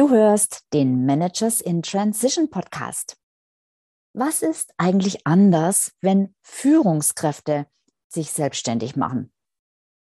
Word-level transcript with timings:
Du 0.00 0.08
hörst 0.08 0.64
den 0.72 1.04
Managers 1.04 1.60
in 1.60 1.82
Transition 1.82 2.48
Podcast. 2.48 3.18
Was 4.14 4.40
ist 4.40 4.72
eigentlich 4.78 5.26
anders, 5.26 5.92
wenn 6.00 6.34
Führungskräfte 6.40 7.66
sich 8.08 8.32
selbstständig 8.32 8.96
machen? 8.96 9.30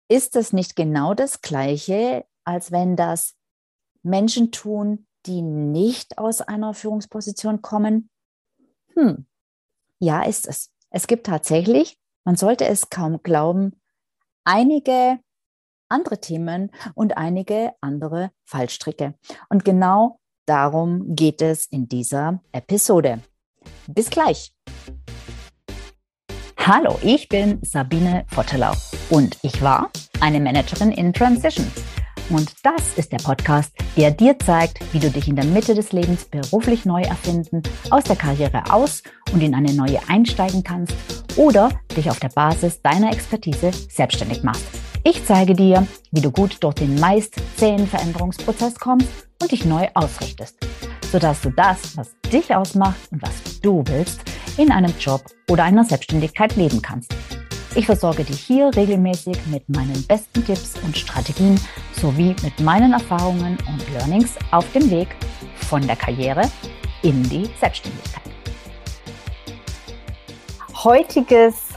Ist 0.06 0.36
das 0.36 0.52
nicht 0.52 0.76
genau 0.76 1.14
das 1.14 1.40
Gleiche, 1.40 2.26
als 2.44 2.70
wenn 2.70 2.96
das 2.96 3.34
Menschen 4.02 4.52
tun, 4.52 5.06
die 5.24 5.40
nicht 5.40 6.18
aus 6.18 6.42
einer 6.42 6.74
Führungsposition 6.74 7.62
kommen? 7.62 8.10
Hm, 8.92 9.26
ja, 10.00 10.22
ist 10.22 10.46
es. 10.48 10.70
Es 10.90 11.06
gibt 11.06 11.24
tatsächlich, 11.24 11.98
man 12.24 12.36
sollte 12.36 12.66
es 12.66 12.90
kaum 12.90 13.22
glauben, 13.22 13.80
einige 14.44 15.18
andere 15.88 16.20
Themen 16.20 16.70
und 16.94 17.16
einige 17.16 17.72
andere 17.80 18.30
Fallstricke. 18.44 19.14
Und 19.48 19.64
genau 19.64 20.18
darum 20.46 21.14
geht 21.14 21.42
es 21.42 21.66
in 21.66 21.88
dieser 21.88 22.40
Episode. 22.52 23.20
Bis 23.86 24.10
gleich. 24.10 24.52
Hallo, 26.58 26.98
ich 27.02 27.28
bin 27.28 27.60
Sabine 27.62 28.26
Vottelau 28.28 28.72
und 29.08 29.38
ich 29.42 29.62
war 29.62 29.90
eine 30.20 30.40
Managerin 30.40 30.92
in 30.92 31.12
Transition. 31.12 31.66
Und 32.30 32.52
das 32.62 32.98
ist 32.98 33.10
der 33.10 33.18
Podcast, 33.18 33.72
der 33.96 34.10
dir 34.10 34.38
zeigt, 34.38 34.92
wie 34.92 34.98
du 34.98 35.10
dich 35.10 35.28
in 35.28 35.36
der 35.36 35.46
Mitte 35.46 35.74
des 35.74 35.92
Lebens 35.92 36.26
beruflich 36.26 36.84
neu 36.84 37.00
erfinden, 37.00 37.62
aus 37.90 38.04
der 38.04 38.16
Karriere 38.16 38.70
aus 38.70 39.02
und 39.32 39.42
in 39.42 39.54
eine 39.54 39.72
neue 39.72 39.98
einsteigen 40.08 40.62
kannst 40.62 40.94
oder 41.36 41.70
dich 41.96 42.10
auf 42.10 42.20
der 42.20 42.28
Basis 42.28 42.82
deiner 42.82 43.12
Expertise 43.12 43.70
selbstständig 43.88 44.42
machst. 44.42 44.87
Ich 45.10 45.24
zeige 45.24 45.54
dir, 45.54 45.86
wie 46.10 46.20
du 46.20 46.30
gut 46.30 46.62
durch 46.62 46.74
den 46.74 47.00
meist 47.00 47.36
zähen 47.56 47.86
Veränderungsprozess 47.86 48.78
kommst 48.78 49.08
und 49.40 49.50
dich 49.50 49.64
neu 49.64 49.88
ausrichtest, 49.94 50.58
sodass 51.10 51.40
du 51.40 51.48
das, 51.48 51.96
was 51.96 52.14
dich 52.30 52.54
ausmacht 52.54 53.10
und 53.10 53.22
was 53.22 53.58
du 53.62 53.82
willst, 53.86 54.20
in 54.58 54.70
einem 54.70 54.92
Job 55.00 55.22
oder 55.48 55.64
einer 55.64 55.84
Selbstständigkeit 55.84 56.56
leben 56.56 56.82
kannst. 56.82 57.14
Ich 57.74 57.86
versorge 57.86 58.22
dich 58.22 58.38
hier 58.38 58.70
regelmäßig 58.76 59.38
mit 59.46 59.66
meinen 59.70 60.06
besten 60.06 60.44
Tipps 60.44 60.74
und 60.84 60.98
Strategien 60.98 61.58
sowie 61.98 62.36
mit 62.42 62.60
meinen 62.60 62.92
Erfahrungen 62.92 63.56
und 63.66 63.90
Learnings 63.94 64.34
auf 64.50 64.70
dem 64.72 64.90
Weg 64.90 65.08
von 65.54 65.86
der 65.86 65.96
Karriere 65.96 66.42
in 67.00 67.22
die 67.30 67.48
Selbstständigkeit. 67.58 68.24
Heutiges 70.84 71.67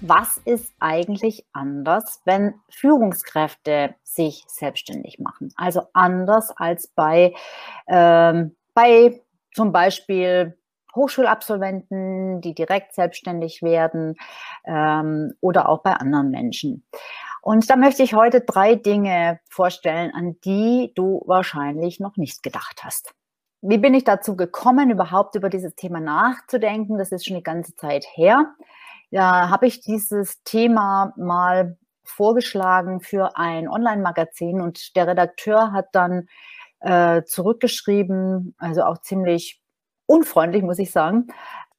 was 0.00 0.38
ist 0.44 0.72
eigentlich 0.80 1.46
anders, 1.52 2.20
wenn 2.24 2.54
Führungskräfte 2.68 3.94
sich 4.02 4.44
selbstständig 4.48 5.18
machen? 5.18 5.52
Also 5.56 5.82
anders 5.92 6.50
als 6.56 6.88
bei, 6.88 7.34
ähm, 7.86 8.56
bei 8.74 9.20
zum 9.52 9.72
Beispiel 9.72 10.58
Hochschulabsolventen, 10.94 12.40
die 12.40 12.54
direkt 12.54 12.94
selbstständig 12.94 13.62
werden 13.62 14.16
ähm, 14.64 15.34
oder 15.40 15.68
auch 15.68 15.82
bei 15.82 15.92
anderen 15.92 16.30
Menschen. 16.30 16.84
Und 17.42 17.68
da 17.68 17.76
möchte 17.76 18.02
ich 18.02 18.14
heute 18.14 18.40
drei 18.40 18.74
Dinge 18.74 19.40
vorstellen, 19.48 20.12
an 20.14 20.36
die 20.44 20.92
du 20.94 21.22
wahrscheinlich 21.26 22.00
noch 22.00 22.16
nicht 22.16 22.42
gedacht 22.42 22.82
hast. 22.84 23.12
Wie 23.60 23.78
bin 23.78 23.94
ich 23.94 24.04
dazu 24.04 24.36
gekommen, 24.36 24.90
überhaupt 24.90 25.34
über 25.34 25.50
dieses 25.50 25.74
Thema 25.74 26.00
nachzudenken? 26.00 26.98
Das 26.98 27.12
ist 27.12 27.26
schon 27.26 27.36
die 27.36 27.42
ganze 27.42 27.74
Zeit 27.76 28.06
her 28.14 28.54
da 29.14 29.48
habe 29.48 29.68
ich 29.68 29.80
dieses 29.80 30.42
Thema 30.42 31.12
mal 31.16 31.76
vorgeschlagen 32.02 33.00
für 33.00 33.36
ein 33.36 33.68
Online-Magazin 33.68 34.60
und 34.60 34.96
der 34.96 35.06
Redakteur 35.06 35.72
hat 35.72 35.86
dann 35.92 36.28
äh, 36.80 37.22
zurückgeschrieben, 37.22 38.56
also 38.58 38.82
auch 38.82 38.98
ziemlich 38.98 39.62
unfreundlich, 40.06 40.64
muss 40.64 40.80
ich 40.80 40.90
sagen, 40.90 41.28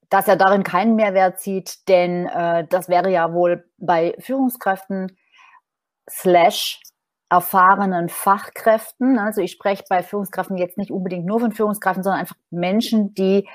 dass 0.10 0.30
er 0.30 0.38
darin 0.38 0.64
keinen 0.64 0.96
Mehrwert 0.96 1.42
sieht, 1.42 1.90
denn 1.90 2.28
äh, 2.28 2.66
das 2.70 2.88
wäre 2.88 3.12
ja 3.12 3.34
wohl 3.34 3.70
bei 3.78 4.16
Führungskräften 4.20 5.18
slash 6.10 6.80
erfahrenen 7.30 8.08
Fachkräften. 8.08 9.20
Also 9.20 9.42
ich 9.42 9.52
spreche 9.52 9.84
bei 9.90 10.04
Führungskräften 10.04 10.58
jetzt 10.58 10.78
nicht 10.78 10.92
unbedingt 10.92 11.26
nur 11.26 11.42
von 11.42 11.52
Führungskräften, 11.52 12.04
sondern 12.04 12.22
einfach 12.22 12.38
Menschen, 12.50 13.14
die 13.14 13.50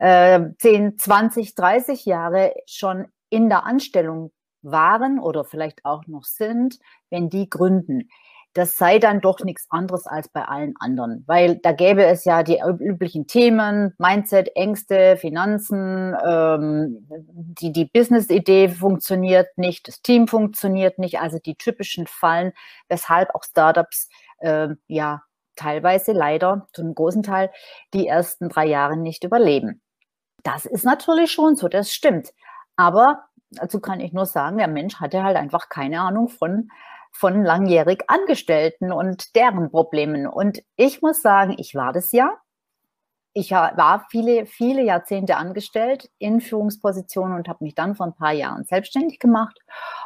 äh, 0.00 0.40
10, 0.58 0.98
20, 0.98 1.54
30 1.54 2.04
Jahre 2.04 2.52
schon 2.66 3.06
in 3.32 3.48
der 3.48 3.64
Anstellung 3.64 4.30
waren 4.62 5.18
oder 5.18 5.44
vielleicht 5.44 5.84
auch 5.84 6.06
noch 6.06 6.24
sind, 6.24 6.78
wenn 7.10 7.28
die 7.30 7.48
gründen. 7.48 8.08
Das 8.54 8.76
sei 8.76 8.98
dann 8.98 9.22
doch 9.22 9.40
nichts 9.40 9.66
anderes 9.70 10.06
als 10.06 10.28
bei 10.28 10.44
allen 10.44 10.74
anderen, 10.78 11.24
weil 11.26 11.56
da 11.56 11.72
gäbe 11.72 12.04
es 12.04 12.26
ja 12.26 12.42
die 12.42 12.60
üblichen 12.60 13.26
Themen, 13.26 13.94
Mindset, 13.96 14.54
Ängste, 14.54 15.16
Finanzen, 15.16 16.14
ähm, 16.22 17.08
die, 17.08 17.72
die 17.72 17.86
Business-Idee 17.86 18.68
funktioniert 18.68 19.56
nicht, 19.56 19.88
das 19.88 20.02
Team 20.02 20.28
funktioniert 20.28 20.98
nicht, 20.98 21.18
also 21.18 21.38
die 21.38 21.54
typischen 21.54 22.06
Fallen, 22.06 22.52
weshalb 22.90 23.34
auch 23.34 23.42
Startups 23.42 24.10
äh, 24.40 24.68
ja 24.86 25.22
teilweise 25.56 26.12
leider 26.12 26.68
zum 26.74 26.94
großen 26.94 27.22
Teil 27.22 27.50
die 27.94 28.06
ersten 28.06 28.50
drei 28.50 28.66
Jahre 28.66 28.98
nicht 28.98 29.24
überleben. 29.24 29.80
Das 30.42 30.66
ist 30.66 30.84
natürlich 30.84 31.32
schon 31.32 31.56
so, 31.56 31.68
das 31.68 31.92
stimmt. 31.92 32.32
Aber 32.82 33.26
dazu 33.52 33.78
kann 33.78 34.00
ich 34.00 34.12
nur 34.12 34.26
sagen, 34.26 34.58
der 34.58 34.66
Mensch 34.66 34.96
hatte 34.98 35.22
halt 35.22 35.36
einfach 35.36 35.68
keine 35.68 36.00
Ahnung 36.00 36.28
von, 36.28 36.68
von 37.12 37.44
langjährig 37.44 38.02
Angestellten 38.08 38.90
und 38.90 39.36
deren 39.36 39.70
Problemen. 39.70 40.26
Und 40.26 40.64
ich 40.74 41.00
muss 41.00 41.22
sagen, 41.22 41.54
ich 41.58 41.76
war 41.76 41.92
das 41.92 42.10
ja. 42.10 42.36
Ich 43.34 43.52
war 43.52 44.04
viele, 44.10 44.46
viele 44.46 44.82
Jahrzehnte 44.82 45.36
angestellt 45.36 46.10
in 46.18 46.40
Führungspositionen 46.40 47.36
und 47.36 47.48
habe 47.48 47.62
mich 47.62 47.76
dann 47.76 47.94
vor 47.94 48.06
ein 48.06 48.16
paar 48.16 48.32
Jahren 48.32 48.64
selbstständig 48.64 49.20
gemacht 49.20 49.56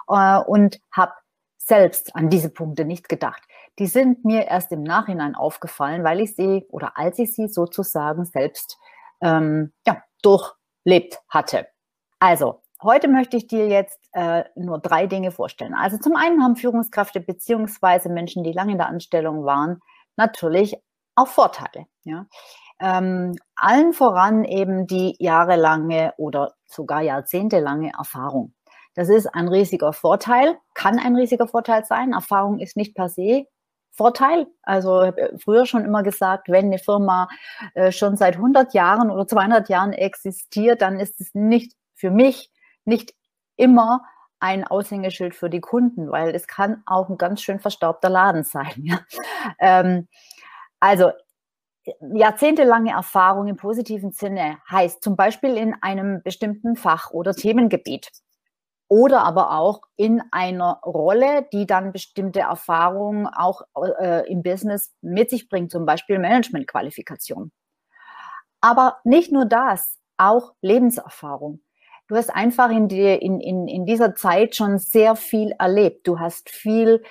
äh, 0.08 0.36
und 0.36 0.78
habe 0.92 1.14
selbst 1.56 2.14
an 2.14 2.28
diese 2.28 2.50
Punkte 2.50 2.84
nicht 2.84 3.08
gedacht. 3.08 3.42
Die 3.78 3.86
sind 3.86 4.26
mir 4.26 4.48
erst 4.48 4.70
im 4.70 4.82
Nachhinein 4.82 5.34
aufgefallen, 5.34 6.04
weil 6.04 6.20
ich 6.20 6.36
sie 6.36 6.66
oder 6.68 6.98
als 6.98 7.18
ich 7.18 7.34
sie 7.34 7.48
sozusagen 7.48 8.26
selbst 8.26 8.76
ähm, 9.22 9.72
ja, 9.86 10.02
durchlebt 10.20 11.18
hatte. 11.30 11.68
Also, 12.18 12.62
heute 12.82 13.08
möchte 13.08 13.36
ich 13.36 13.46
dir 13.46 13.68
jetzt 13.68 13.98
äh, 14.12 14.44
nur 14.54 14.78
drei 14.78 15.06
Dinge 15.06 15.30
vorstellen. 15.30 15.74
Also 15.74 15.98
zum 15.98 16.16
einen 16.16 16.42
haben 16.42 16.56
Führungskräfte 16.56 17.20
beziehungsweise 17.20 18.08
Menschen, 18.08 18.44
die 18.44 18.52
lange 18.52 18.72
in 18.72 18.78
der 18.78 18.88
Anstellung 18.88 19.44
waren, 19.44 19.80
natürlich 20.16 20.76
auch 21.14 21.28
Vorteile. 21.28 21.86
Ja? 22.04 22.26
Ähm, 22.80 23.36
allen 23.54 23.92
voran 23.92 24.44
eben 24.44 24.86
die 24.86 25.16
jahrelange 25.18 26.14
oder 26.18 26.54
sogar 26.66 27.02
jahrzehntelange 27.02 27.92
Erfahrung. 27.96 28.54
Das 28.94 29.08
ist 29.08 29.26
ein 29.26 29.48
riesiger 29.48 29.92
Vorteil, 29.92 30.56
kann 30.74 30.98
ein 30.98 31.16
riesiger 31.16 31.48
Vorteil 31.48 31.84
sein. 31.84 32.12
Erfahrung 32.12 32.58
ist 32.58 32.76
nicht 32.76 32.94
per 32.94 33.08
se 33.08 33.46
Vorteil. 33.92 34.46
Also 34.62 35.06
habe 35.06 35.38
früher 35.42 35.64
schon 35.66 35.84
immer 35.84 36.02
gesagt, 36.02 36.48
wenn 36.48 36.66
eine 36.66 36.78
Firma 36.78 37.28
äh, 37.74 37.92
schon 37.92 38.16
seit 38.16 38.36
100 38.36 38.74
Jahren 38.74 39.10
oder 39.10 39.26
200 39.26 39.68
Jahren 39.68 39.92
existiert, 39.92 40.82
dann 40.82 41.00
ist 41.00 41.20
es 41.20 41.34
nicht 41.34 41.72
für 41.94 42.10
mich 42.10 42.50
nicht 42.86 43.14
immer 43.56 44.04
ein 44.38 44.64
Aushängeschild 44.64 45.34
für 45.34 45.50
die 45.50 45.60
Kunden, 45.60 46.10
weil 46.10 46.34
es 46.34 46.46
kann 46.46 46.82
auch 46.86 47.08
ein 47.08 47.16
ganz 47.16 47.42
schön 47.42 47.58
verstaubter 47.60 48.10
Laden 48.10 48.44
sein. 48.44 48.72
Ja? 48.76 49.00
Ähm, 49.58 50.08
also 50.80 51.10
jahrzehntelange 52.00 52.92
Erfahrung 52.92 53.48
im 53.48 53.56
positiven 53.56 54.12
Sinne 54.12 54.58
heißt 54.70 55.02
zum 55.02 55.16
Beispiel 55.16 55.56
in 55.56 55.74
einem 55.80 56.22
bestimmten 56.22 56.76
Fach 56.76 57.10
oder 57.10 57.32
Themengebiet 57.32 58.10
oder 58.88 59.24
aber 59.24 59.52
auch 59.52 59.82
in 59.96 60.22
einer 60.30 60.80
Rolle, 60.84 61.46
die 61.52 61.66
dann 61.66 61.92
bestimmte 61.92 62.40
Erfahrungen 62.40 63.26
auch 63.26 63.62
äh, 64.00 64.30
im 64.30 64.42
Business 64.42 64.94
mit 65.00 65.30
sich 65.30 65.48
bringt, 65.48 65.70
zum 65.70 65.86
Beispiel 65.86 66.18
Managementqualifikation. 66.18 67.52
Aber 68.60 68.98
nicht 69.04 69.32
nur 69.32 69.44
das, 69.44 69.98
auch 70.16 70.54
Lebenserfahrung. 70.60 71.60
Du 72.08 72.14
hast 72.14 72.30
einfach 72.30 72.70
in, 72.70 72.88
die, 72.88 73.02
in, 73.02 73.40
in, 73.40 73.66
in 73.66 73.84
dieser 73.84 74.14
Zeit 74.14 74.54
schon 74.54 74.78
sehr 74.78 75.16
viel 75.16 75.52
erlebt. 75.58 76.06
Du 76.06 76.20
hast 76.20 76.50
viel 76.50 77.02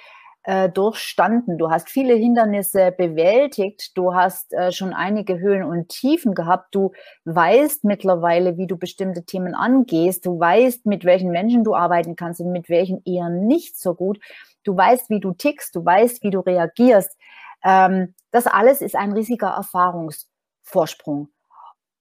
äh, 0.44 0.70
durchstanden. 0.70 1.58
Du 1.58 1.70
hast 1.70 1.90
viele 1.90 2.14
Hindernisse 2.14 2.94
bewältigt. 2.98 3.98
Du 3.98 4.14
hast 4.14 4.54
äh, 4.54 4.72
schon 4.72 4.94
einige 4.94 5.40
Höhen 5.40 5.64
und 5.64 5.90
Tiefen 5.90 6.34
gehabt. 6.34 6.74
Du 6.74 6.92
weißt 7.26 7.84
mittlerweile, 7.84 8.58
wie 8.58 8.68
du 8.68 8.78
bestimmte 8.78 9.26
Themen 9.26 9.54
angehst. 9.54 10.26
Du 10.26 10.40
weißt, 10.40 10.86
mit 10.86 11.04
welchen 11.04 11.32
Menschen 11.32 11.64
du 11.64 11.76
arbeiten 11.76 12.16
kannst 12.16 12.40
und 12.40 12.52
mit 12.52 12.70
welchen 12.70 13.02
eher 13.06 13.30
nicht 13.30 13.78
so 13.78 13.96
gut. 13.96 14.20
Du 14.64 14.78
weißt, 14.78 15.10
wie 15.10 15.20
du 15.20 15.34
tickst. 15.34 15.76
Du 15.76 15.84
weißt, 15.84 16.24
wie 16.24 16.30
du 16.30 16.40
reagierst. 16.40 17.18
Ähm, 17.64 18.14
das 18.32 18.48
alles 18.48 18.82
ist 18.82 18.96
ein 18.96 19.12
riesiger 19.12 19.50
Erfahrungsvorsprung. 19.50 21.30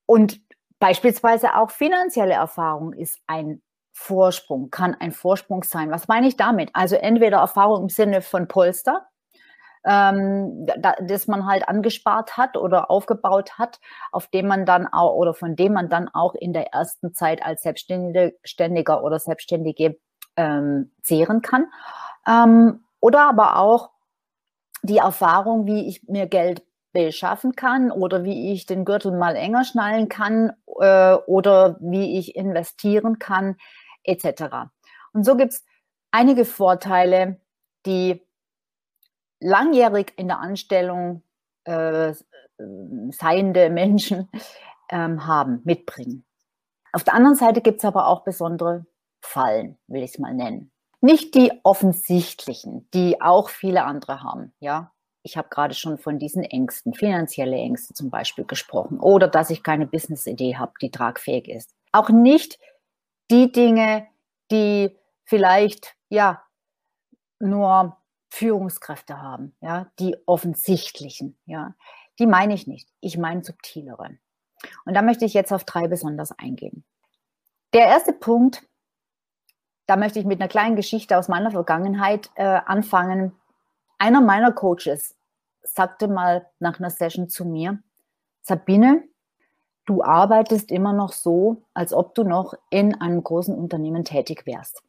Und 0.06 0.40
Beispielsweise 0.78 1.56
auch 1.56 1.70
finanzielle 1.70 2.34
Erfahrung 2.34 2.92
ist 2.92 3.20
ein 3.26 3.62
Vorsprung, 3.92 4.70
kann 4.70 4.94
ein 4.98 5.12
Vorsprung 5.12 5.62
sein. 5.62 5.90
Was 5.90 6.08
meine 6.08 6.26
ich 6.26 6.36
damit? 6.36 6.70
Also 6.72 6.96
entweder 6.96 7.38
Erfahrung 7.38 7.82
im 7.82 7.88
Sinne 7.88 8.22
von 8.22 8.48
Polster, 8.48 9.06
ähm, 9.84 10.66
da, 10.78 10.94
das 11.00 11.26
man 11.26 11.46
halt 11.46 11.68
angespart 11.68 12.36
hat 12.36 12.56
oder 12.56 12.90
aufgebaut 12.90 13.58
hat, 13.58 13.78
auf 14.10 14.26
dem 14.28 14.48
man 14.48 14.66
dann 14.66 14.86
auch 14.86 15.14
oder 15.14 15.34
von 15.34 15.56
dem 15.56 15.74
man 15.74 15.88
dann 15.88 16.08
auch 16.08 16.34
in 16.34 16.52
der 16.52 16.72
ersten 16.72 17.14
Zeit 17.14 17.44
als 17.44 17.62
Selbstständiger 17.62 19.04
oder 19.04 19.18
Selbstständige 19.18 19.96
ähm, 20.36 20.92
zehren 21.02 21.42
kann. 21.42 21.66
Ähm, 22.26 22.84
oder 23.00 23.28
aber 23.28 23.58
auch 23.58 23.90
die 24.82 24.98
Erfahrung, 24.98 25.66
wie 25.66 25.86
ich 25.88 26.02
mir 26.04 26.26
Geld 26.26 26.62
beschaffen 26.94 27.56
kann 27.56 27.90
oder 27.90 28.24
wie 28.24 28.52
ich 28.52 28.64
den 28.64 28.86
Gürtel 28.86 29.12
mal 29.12 29.36
enger 29.36 29.64
schnallen 29.64 30.08
kann 30.08 30.52
äh, 30.80 31.14
oder 31.14 31.76
wie 31.80 32.18
ich 32.18 32.36
investieren 32.36 33.18
kann, 33.18 33.56
etc. 34.04 34.70
Und 35.12 35.24
so 35.24 35.36
gibt 35.36 35.52
es 35.52 35.64
einige 36.10 36.46
Vorteile, 36.46 37.40
die 37.84 38.26
langjährig 39.40 40.14
in 40.16 40.28
der 40.28 40.38
Anstellung 40.38 41.22
äh, 41.64 42.14
seiende 43.10 43.68
Menschen 43.68 44.30
ähm, 44.90 45.26
haben, 45.26 45.60
mitbringen. 45.64 46.24
Auf 46.92 47.02
der 47.02 47.14
anderen 47.14 47.36
Seite 47.36 47.60
gibt 47.60 47.78
es 47.78 47.84
aber 47.84 48.06
auch 48.06 48.22
besondere 48.22 48.86
Fallen, 49.20 49.76
will 49.88 50.02
ich 50.02 50.12
es 50.12 50.18
mal 50.18 50.32
nennen. 50.32 50.70
Nicht 51.00 51.34
die 51.34 51.52
offensichtlichen, 51.64 52.88
die 52.94 53.20
auch 53.20 53.48
viele 53.48 53.84
andere 53.84 54.22
haben, 54.22 54.54
ja. 54.60 54.93
Ich 55.26 55.38
habe 55.38 55.48
gerade 55.48 55.74
schon 55.74 55.96
von 55.96 56.18
diesen 56.18 56.44
Ängsten, 56.44 56.92
finanzielle 56.92 57.56
Ängste 57.56 57.94
zum 57.94 58.10
Beispiel 58.10 58.44
gesprochen, 58.44 59.00
oder 59.00 59.26
dass 59.26 59.48
ich 59.50 59.62
keine 59.62 59.86
Business-Idee 59.86 60.56
habe, 60.56 60.74
die 60.82 60.90
tragfähig 60.90 61.48
ist. 61.48 61.74
Auch 61.92 62.10
nicht 62.10 62.58
die 63.30 63.50
Dinge, 63.50 64.06
die 64.50 64.96
vielleicht 65.24 65.96
ja 66.10 66.44
nur 67.40 67.96
Führungskräfte 68.28 69.22
haben, 69.22 69.56
ja, 69.60 69.90
die 69.98 70.16
offensichtlichen, 70.26 71.38
ja, 71.46 71.74
die 72.18 72.26
meine 72.26 72.52
ich 72.52 72.66
nicht. 72.66 72.90
Ich 73.00 73.16
meine 73.16 73.42
subtilere. 73.42 74.18
Und 74.84 74.94
da 74.94 75.02
möchte 75.02 75.24
ich 75.24 75.34
jetzt 75.34 75.52
auf 75.52 75.64
drei 75.64 75.88
besonders 75.88 76.32
eingehen. 76.32 76.84
Der 77.72 77.86
erste 77.86 78.12
Punkt, 78.12 78.62
da 79.86 79.96
möchte 79.96 80.18
ich 80.18 80.26
mit 80.26 80.40
einer 80.40 80.48
kleinen 80.48 80.76
Geschichte 80.76 81.16
aus 81.16 81.28
meiner 81.28 81.50
Vergangenheit 81.50 82.30
äh, 82.34 82.44
anfangen. 82.44 83.32
Einer 83.98 84.20
meiner 84.20 84.52
Coaches 84.52 85.14
sagte 85.62 86.08
mal 86.08 86.46
nach 86.58 86.78
einer 86.78 86.90
Session 86.90 87.28
zu 87.28 87.44
mir, 87.44 87.82
Sabine, 88.42 89.04
du 89.86 90.02
arbeitest 90.02 90.70
immer 90.70 90.92
noch 90.92 91.12
so, 91.12 91.62
als 91.72 91.92
ob 91.92 92.14
du 92.14 92.24
noch 92.24 92.54
in 92.70 93.00
einem 93.00 93.22
großen 93.22 93.54
Unternehmen 93.54 94.04
tätig 94.04 94.46
wärst. 94.46 94.82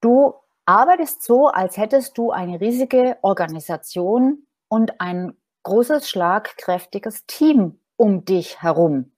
Du 0.00 0.34
arbeitest 0.64 1.22
so, 1.22 1.48
als 1.48 1.76
hättest 1.76 2.16
du 2.16 2.30
eine 2.30 2.60
riesige 2.60 3.18
Organisation 3.22 4.46
und 4.68 5.00
ein 5.00 5.36
großes, 5.64 6.08
schlagkräftiges 6.08 7.26
Team 7.26 7.78
um 7.96 8.24
dich 8.24 8.62
herum. 8.62 9.12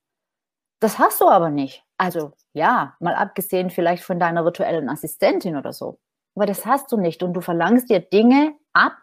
Das 0.81 0.99
hast 0.99 1.21
du 1.21 1.29
aber 1.29 1.51
nicht. 1.51 1.85
Also 1.99 2.33
ja, 2.53 2.97
mal 2.99 3.15
abgesehen 3.15 3.71
vielleicht 3.71 4.03
von 4.03 4.19
deiner 4.19 4.45
virtuellen 4.45 4.89
Assistentin 4.89 5.57
oder 5.57 5.73
so. 5.73 5.99
Aber 6.35 6.47
das 6.47 6.65
hast 6.65 6.91
du 6.93 6.97
nicht 6.97 7.23
und 7.23 7.35
du 7.35 7.41
verlangst 7.41 7.91
dir 7.91 8.01
Dinge 8.01 8.55
ab, 8.73 8.97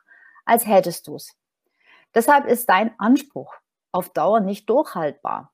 als 0.45 0.65
hättest 0.65 1.07
du 1.07 1.15
es. 1.15 1.35
Deshalb 2.15 2.45
ist 2.45 2.69
dein 2.69 2.97
Anspruch 2.99 3.53
auf 3.91 4.09
Dauer 4.09 4.39
nicht 4.39 4.69
durchhaltbar. 4.69 5.51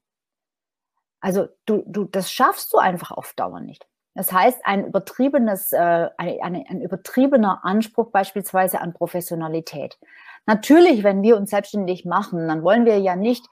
Also 1.19 1.47
du, 1.65 1.83
du, 1.85 2.05
das 2.05 2.31
schaffst 2.31 2.71
du 2.73 2.77
einfach 2.77 3.11
auf 3.11 3.33
Dauer 3.33 3.59
nicht. 3.59 3.87
Das 4.13 4.31
heißt, 4.31 4.61
ein 4.63 4.85
übertriebenes, 4.85 5.73
äh, 5.73 6.09
ein, 6.17 6.39
ein, 6.41 6.65
ein 6.69 6.81
übertriebener 6.81 7.65
Anspruch 7.65 8.11
beispielsweise 8.11 8.79
an 8.79 8.93
Professionalität. 8.93 9.99
Natürlich, 10.45 11.03
wenn 11.03 11.21
wir 11.21 11.35
uns 11.35 11.49
selbstständig 11.49 12.05
machen, 12.05 12.47
dann 12.47 12.63
wollen 12.63 12.85
wir 12.85 12.99
ja 12.99 13.17
nicht, 13.17 13.45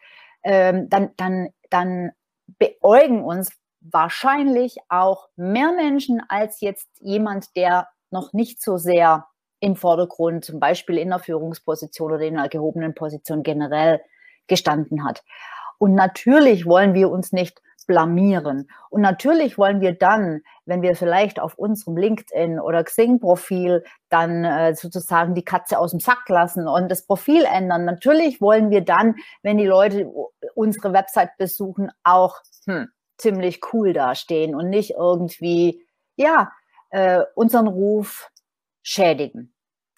ähm, 0.43 0.87
dann, 0.89 1.11
dann, 1.17 1.49
dann 1.69 2.11
beäugen 2.59 3.23
uns 3.23 3.51
wahrscheinlich 3.81 4.77
auch 4.87 5.27
mehr 5.35 5.73
Menschen 5.73 6.21
als 6.29 6.61
jetzt 6.61 6.87
jemand, 7.01 7.55
der 7.57 7.89
noch 8.13 8.31
nicht 8.31 8.61
so 8.61 8.77
sehr 8.77 9.27
im 9.59 9.75
Vordergrund, 9.75 10.45
zum 10.45 10.59
Beispiel 10.59 10.97
in 10.97 11.09
der 11.09 11.19
Führungsposition 11.19 12.11
oder 12.11 12.23
in 12.23 12.37
einer 12.37 12.49
gehobenen 12.49 12.95
Position 12.95 13.43
generell 13.43 14.01
gestanden 14.47 15.05
hat. 15.05 15.23
Und 15.77 15.95
natürlich 15.95 16.65
wollen 16.65 16.93
wir 16.93 17.09
uns 17.09 17.31
nicht 17.31 17.61
blamieren. 17.85 18.69
Und 18.89 19.01
natürlich 19.01 19.57
wollen 19.57 19.81
wir 19.81 19.93
dann, 19.93 20.41
wenn 20.65 20.81
wir 20.81 20.95
vielleicht 20.95 21.39
auf 21.39 21.55
unserem 21.55 21.97
LinkedIn 21.97 22.59
oder 22.59 22.83
Xing-Profil 22.83 23.83
dann 24.09 24.43
äh, 24.43 24.75
sozusagen 24.75 25.35
die 25.35 25.43
Katze 25.43 25.77
aus 25.77 25.91
dem 25.91 25.99
Sack 25.99 26.27
lassen 26.29 26.67
und 26.67 26.89
das 26.89 27.05
Profil 27.05 27.43
ändern, 27.43 27.85
natürlich 27.85 28.41
wollen 28.41 28.69
wir 28.69 28.81
dann, 28.81 29.15
wenn 29.41 29.57
die 29.57 29.65
Leute 29.65 30.09
unsere 30.55 30.93
Website 30.93 31.35
besuchen, 31.37 31.91
auch 32.03 32.37
hm, 32.65 32.87
ziemlich 33.17 33.61
cool 33.73 33.93
dastehen 33.93 34.55
und 34.55 34.69
nicht 34.69 34.91
irgendwie, 34.91 35.85
ja, 36.15 36.51
äh, 36.93 37.23
unseren 37.33 37.67
Ruf 37.67 38.29
schädigen. 38.83 39.51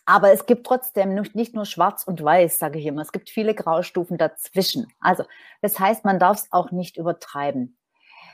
Aber 0.06 0.32
es 0.32 0.46
gibt 0.46 0.66
trotzdem 0.66 1.14
nicht 1.34 1.54
nur 1.54 1.66
schwarz 1.66 2.04
und 2.06 2.24
weiß, 2.24 2.58
sage 2.58 2.80
ich 2.80 2.86
immer. 2.86 3.02
Es 3.02 3.12
gibt 3.12 3.30
viele 3.30 3.54
Graustufen 3.54 4.18
dazwischen. 4.18 4.88
Also, 5.00 5.24
das 5.62 5.80
heißt, 5.80 6.06
man 6.06 6.20
darf 6.20 6.38
es 6.38 6.52
auch 6.52 6.72
nicht 6.72 6.96
übertreiben. 6.98 7.78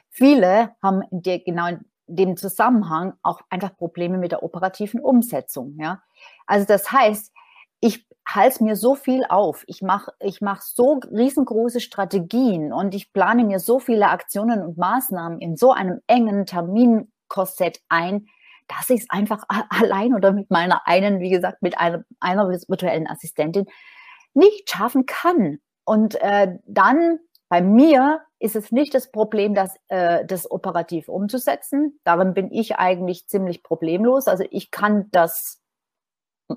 Viele 0.10 0.76
haben 0.84 1.02
der, 1.10 1.40
genau 1.40 1.68
in 1.68 1.86
dem 2.08 2.38
Zusammenhang 2.38 3.14
auch 3.24 3.42
einfach 3.50 3.76
Probleme 3.78 4.18
mit 4.18 4.32
der 4.32 4.44
operativen 4.44 5.00
Umsetzung. 5.00 5.78
Ja? 5.80 6.04
Also, 6.46 6.68
das 6.68 6.92
heißt, 6.92 7.32
ich 7.80 8.06
halte 8.28 8.64
mir 8.64 8.76
so 8.76 8.94
viel 8.94 9.26
auf. 9.28 9.64
Ich 9.66 9.82
mache 9.82 10.14
ich 10.20 10.40
mach 10.40 10.62
so 10.62 11.00
riesengroße 11.12 11.80
Strategien 11.80 12.74
und 12.74 12.94
ich 12.94 13.12
plane 13.12 13.44
mir 13.44 13.60
so 13.60 13.80
viele 13.80 14.10
Aktionen 14.10 14.62
und 14.62 14.78
Maßnahmen 14.78 15.40
in 15.40 15.58
so 15.58 15.72
einem 15.72 16.02
engen 16.06 16.46
Terminkorsett 16.46 17.82
ein, 17.90 18.28
dass 18.78 18.90
ich 18.90 19.02
es 19.02 19.10
einfach 19.10 19.44
allein 19.70 20.14
oder 20.14 20.32
mit 20.32 20.50
meiner 20.50 20.88
einen, 20.88 21.20
wie 21.20 21.30
gesagt, 21.30 21.62
mit 21.62 21.78
einer, 21.78 22.04
einer 22.20 22.48
virtuellen 22.50 23.08
Assistentin 23.08 23.66
nicht 24.34 24.70
schaffen 24.70 25.06
kann. 25.06 25.60
Und 25.84 26.16
äh, 26.22 26.58
dann 26.66 27.20
bei 27.50 27.62
mir 27.62 28.22
ist 28.40 28.56
es 28.56 28.72
nicht 28.72 28.94
das 28.94 29.12
Problem, 29.12 29.54
das, 29.54 29.76
äh, 29.90 30.26
das 30.26 30.50
operativ 30.50 31.10
umzusetzen. 31.10 32.00
Darin 32.06 32.34
bin 32.34 32.52
ich 32.52 32.78
eigentlich 32.78 33.28
ziemlich 33.28 33.62
problemlos. 33.62 34.28
Also 34.28 34.46
ich 34.50 34.72
kann 34.72 35.10
das 35.12 35.62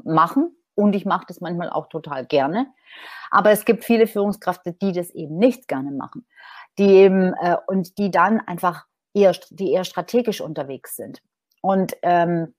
machen 0.04 0.56
und 0.74 0.94
ich 0.94 1.04
mache 1.04 1.26
das 1.26 1.40
manchmal 1.40 1.70
auch 1.70 1.88
total 1.88 2.26
gerne. 2.26 2.68
Aber 3.30 3.50
es 3.50 3.64
gibt 3.64 3.84
viele 3.84 4.06
Führungskräfte, 4.06 4.72
die 4.72 4.92
das 4.92 5.10
eben 5.10 5.36
nicht 5.36 5.66
gerne 5.66 5.90
machen, 5.90 6.26
die 6.78 6.90
eben 6.90 7.34
äh, 7.34 7.56
und 7.66 7.98
die 7.98 8.10
dann 8.10 8.40
einfach 8.40 8.86
eher, 9.14 9.32
die 9.50 9.72
eher 9.72 9.84
strategisch 9.84 10.40
unterwegs 10.40 10.94
sind. 10.96 11.22
Und 11.64 11.96
ähm, 12.02 12.54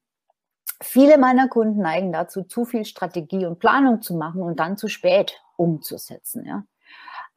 viele 0.82 1.20
meiner 1.20 1.48
Kunden 1.48 1.80
neigen 1.80 2.12
dazu, 2.12 2.42
zu 2.42 2.66
viel 2.66 2.86
Strategie 2.86 3.46
und 3.46 3.60
Planung 3.60 4.02
zu 4.02 4.16
machen 4.16 4.42
und 4.42 4.60
dann 4.60 4.78
zu 4.78 4.88
spät 4.88 5.40
umzusetzen. 5.58 6.44
Ja? 6.44 6.64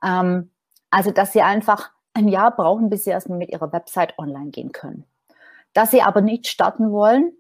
Ähm, 0.03 0.51
also, 0.89 1.11
dass 1.11 1.35
sie 1.35 1.43
einfach 1.43 1.91
ein 2.15 2.29
Jahr 2.29 2.57
brauchen, 2.57 2.89
bis 2.89 3.05
sie 3.05 3.11
erstmal 3.11 3.37
mit 3.37 3.51
ihrer 3.51 3.71
Website 3.71 4.19
online 4.19 4.49
gehen 4.49 4.73
können. 4.73 5.05
Dass 5.75 5.91
sie 5.91 6.01
aber 6.01 6.23
nicht 6.23 6.47
starten 6.47 6.91
wollen, 6.91 7.35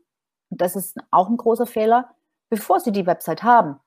das 0.50 0.76
ist 0.76 0.98
auch 1.10 1.30
ein 1.30 1.38
großer 1.38 1.66
Fehler, 1.66 2.10
bevor 2.50 2.80
sie 2.80 2.92
die 2.92 3.06
Website 3.06 3.44
haben. 3.44 3.80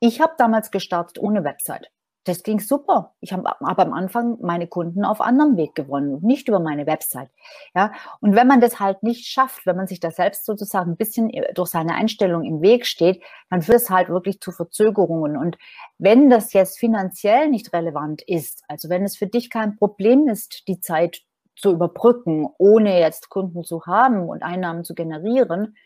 Ich 0.00 0.20
habe 0.20 0.34
damals 0.36 0.72
gestartet 0.72 1.20
ohne 1.20 1.44
Website 1.44 1.92
das 2.24 2.42
ging 2.42 2.58
super. 2.58 3.14
Ich 3.20 3.32
habe 3.32 3.44
aber 3.60 3.82
am 3.82 3.92
Anfang 3.92 4.38
meine 4.40 4.66
Kunden 4.66 5.04
auf 5.04 5.20
anderem 5.20 5.56
Weg 5.56 5.74
gewonnen, 5.74 6.20
nicht 6.22 6.48
über 6.48 6.58
meine 6.58 6.86
Website. 6.86 7.30
Ja, 7.74 7.92
und 8.20 8.34
wenn 8.34 8.46
man 8.46 8.60
das 8.60 8.80
halt 8.80 9.02
nicht 9.02 9.26
schafft, 9.26 9.66
wenn 9.66 9.76
man 9.76 9.86
sich 9.86 10.00
da 10.00 10.10
selbst 10.10 10.46
sozusagen 10.46 10.92
ein 10.92 10.96
bisschen 10.96 11.30
durch 11.54 11.70
seine 11.70 11.94
Einstellung 11.94 12.42
im 12.44 12.62
Weg 12.62 12.86
steht, 12.86 13.22
dann 13.50 13.62
führt 13.62 13.82
es 13.82 13.90
halt 13.90 14.08
wirklich 14.08 14.40
zu 14.40 14.52
Verzögerungen. 14.52 15.36
Und 15.36 15.58
wenn 15.98 16.30
das 16.30 16.52
jetzt 16.54 16.78
finanziell 16.78 17.50
nicht 17.50 17.72
relevant 17.72 18.22
ist, 18.22 18.64
also 18.68 18.88
wenn 18.88 19.04
es 19.04 19.16
für 19.16 19.26
dich 19.26 19.50
kein 19.50 19.76
Problem 19.76 20.26
ist, 20.26 20.66
die 20.66 20.80
Zeit 20.80 21.22
zu 21.56 21.72
überbrücken, 21.72 22.48
ohne 22.58 22.98
jetzt 23.00 23.28
Kunden 23.28 23.64
zu 23.64 23.86
haben 23.86 24.28
und 24.28 24.42
Einnahmen 24.42 24.84
zu 24.84 24.94
generieren, 24.94 25.76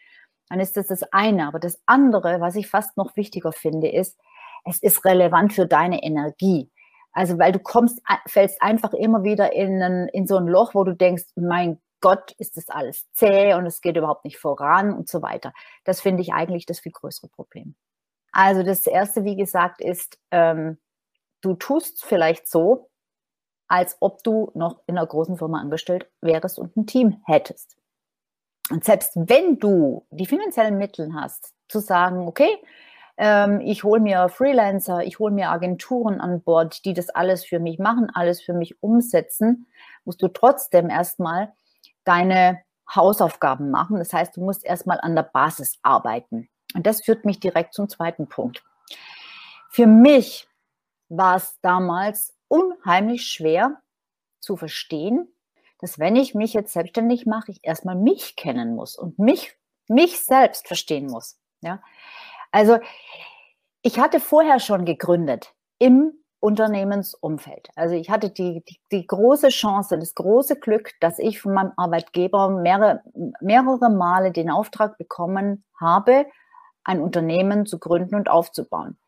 dann 0.48 0.60
ist 0.60 0.76
das 0.76 0.86
das 0.86 1.02
eine. 1.12 1.46
Aber 1.46 1.58
das 1.58 1.82
andere, 1.86 2.40
was 2.40 2.56
ich 2.56 2.68
fast 2.68 2.96
noch 2.96 3.16
wichtiger 3.16 3.52
finde, 3.52 3.88
ist, 3.88 4.18
es 4.64 4.82
ist 4.82 5.04
relevant 5.04 5.52
für 5.52 5.66
deine 5.66 6.02
Energie. 6.02 6.70
Also, 7.12 7.38
weil 7.38 7.52
du 7.52 7.58
kommst, 7.58 8.00
fällst 8.26 8.62
einfach 8.62 8.92
immer 8.92 9.24
wieder 9.24 9.52
in, 9.52 9.82
ein, 9.82 10.08
in 10.08 10.26
so 10.26 10.36
ein 10.36 10.46
Loch, 10.46 10.74
wo 10.74 10.84
du 10.84 10.94
denkst, 10.94 11.24
mein 11.36 11.80
Gott, 12.00 12.32
ist 12.38 12.56
das 12.56 12.68
alles 12.68 13.10
zäh 13.12 13.54
und 13.54 13.66
es 13.66 13.80
geht 13.80 13.96
überhaupt 13.96 14.24
nicht 14.24 14.38
voran 14.38 14.92
und 14.92 15.08
so 15.08 15.20
weiter. 15.20 15.52
Das 15.84 16.00
finde 16.00 16.22
ich 16.22 16.32
eigentlich 16.32 16.64
das 16.64 16.80
viel 16.80 16.92
größere 16.92 17.28
Problem. 17.28 17.74
Also 18.30 18.62
das 18.62 18.86
erste, 18.86 19.24
wie 19.24 19.36
gesagt, 19.36 19.80
ist, 19.80 20.18
ähm, 20.30 20.78
du 21.40 21.54
tust 21.54 22.04
vielleicht 22.04 22.48
so, 22.48 22.90
als 23.66 23.96
ob 24.00 24.22
du 24.22 24.50
noch 24.54 24.80
in 24.86 24.96
einer 24.96 25.06
großen 25.06 25.36
Firma 25.36 25.60
angestellt 25.60 26.08
wärst 26.20 26.58
und 26.58 26.76
ein 26.76 26.86
Team 26.86 27.20
hättest. 27.26 27.76
Und 28.70 28.84
selbst 28.84 29.12
wenn 29.14 29.58
du 29.58 30.06
die 30.10 30.26
finanziellen 30.26 30.78
Mittel 30.78 31.12
hast, 31.14 31.52
zu 31.68 31.80
sagen, 31.80 32.26
okay, 32.26 32.58
ähm, 33.18 33.60
ich 33.60 33.82
hole 33.82 34.00
mir 34.00 34.28
Freelancer, 34.28 35.04
ich 35.04 35.18
hole 35.18 35.34
mir 35.34 35.50
Agenturen 35.50 36.20
an 36.20 36.40
Bord, 36.40 36.84
die 36.84 36.94
das 36.94 37.10
alles 37.10 37.44
für 37.44 37.58
mich 37.58 37.78
machen, 37.78 38.10
alles 38.14 38.40
für 38.40 38.54
mich 38.54 38.80
umsetzen, 38.82 39.66
musst 40.04 40.22
du 40.22 40.28
trotzdem 40.28 40.88
erstmal 40.88 41.52
deine 42.04 42.62
Hausaufgaben 42.94 43.70
machen. 43.70 43.98
Das 43.98 44.12
heißt, 44.12 44.36
du 44.36 44.44
musst 44.44 44.64
erstmal 44.64 45.00
an 45.00 45.16
der 45.16 45.24
Basis 45.24 45.78
arbeiten. 45.82 46.48
Und 46.74 46.86
das 46.86 47.02
führt 47.02 47.24
mich 47.24 47.40
direkt 47.40 47.74
zum 47.74 47.88
zweiten 47.88 48.28
Punkt. 48.28 48.64
Für 49.68 49.86
mich 49.86 50.48
war 51.08 51.36
es 51.36 51.58
damals 51.60 52.36
unheimlich 52.46 53.26
schwer 53.26 53.80
zu 54.38 54.56
verstehen, 54.56 55.28
dass 55.80 55.98
wenn 55.98 56.16
ich 56.16 56.34
mich 56.34 56.54
jetzt 56.54 56.72
selbstständig 56.72 57.26
mache, 57.26 57.50
ich 57.50 57.60
erstmal 57.62 57.96
mich 57.96 58.36
kennen 58.36 58.74
muss 58.74 58.96
und 58.96 59.18
mich, 59.18 59.56
mich 59.88 60.24
selbst 60.24 60.66
verstehen 60.66 61.06
muss. 61.06 61.38
Ja? 61.60 61.82
Also 62.50 62.78
ich 63.82 63.98
hatte 63.98 64.20
vorher 64.20 64.60
schon 64.60 64.84
gegründet 64.84 65.54
im 65.78 66.12
Unternehmensumfeld. 66.40 67.68
Also 67.74 67.94
ich 67.94 68.10
hatte 68.10 68.30
die, 68.30 68.62
die, 68.64 68.80
die, 68.92 69.06
große 69.06 69.48
Chance, 69.48 69.98
das 69.98 70.14
große 70.14 70.56
Glück, 70.56 70.92
dass 71.00 71.18
ich 71.18 71.40
von 71.40 71.54
meinem 71.54 71.72
Arbeitgeber 71.76 72.48
mehrere, 72.50 73.02
mehrere 73.40 73.90
Male 73.90 74.30
den 74.30 74.50
Auftrag 74.50 74.98
bekommen 74.98 75.64
habe, 75.80 76.26
ein 76.84 77.00
Unternehmen 77.00 77.66
zu 77.66 77.78
gründen 77.78 78.14
und 78.14 78.30
aufzubauen. 78.30 78.98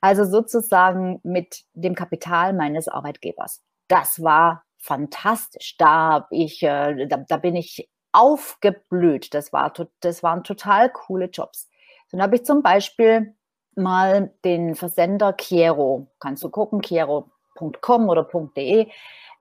Also 0.00 0.24
sozusagen 0.24 1.20
mit 1.22 1.64
dem 1.74 1.94
Kapital 1.94 2.54
meines 2.54 2.88
Arbeitgebers. 2.88 3.62
Das 3.88 4.22
war 4.22 4.64
fantastisch. 4.78 5.76
Da, 5.76 6.26
ich, 6.30 6.62
äh, 6.62 7.06
da, 7.06 7.18
da 7.18 7.36
bin 7.36 7.56
ich 7.56 7.90
aufgeblüht. 8.12 9.34
Das, 9.34 9.52
war, 9.52 9.72
das 10.00 10.22
waren 10.22 10.44
total 10.44 10.90
coole 10.90 11.26
Jobs. 11.26 11.69
Dann 12.10 12.22
habe 12.22 12.36
ich 12.36 12.44
zum 12.44 12.62
Beispiel 12.62 13.34
mal 13.74 14.32
den 14.44 14.74
Versender 14.74 15.32
Kiero, 15.32 16.08
kannst 16.18 16.42
du 16.42 16.50
gucken, 16.50 16.80
kiero.com 16.80 18.08
oder 18.08 18.28
.de. 18.56 18.88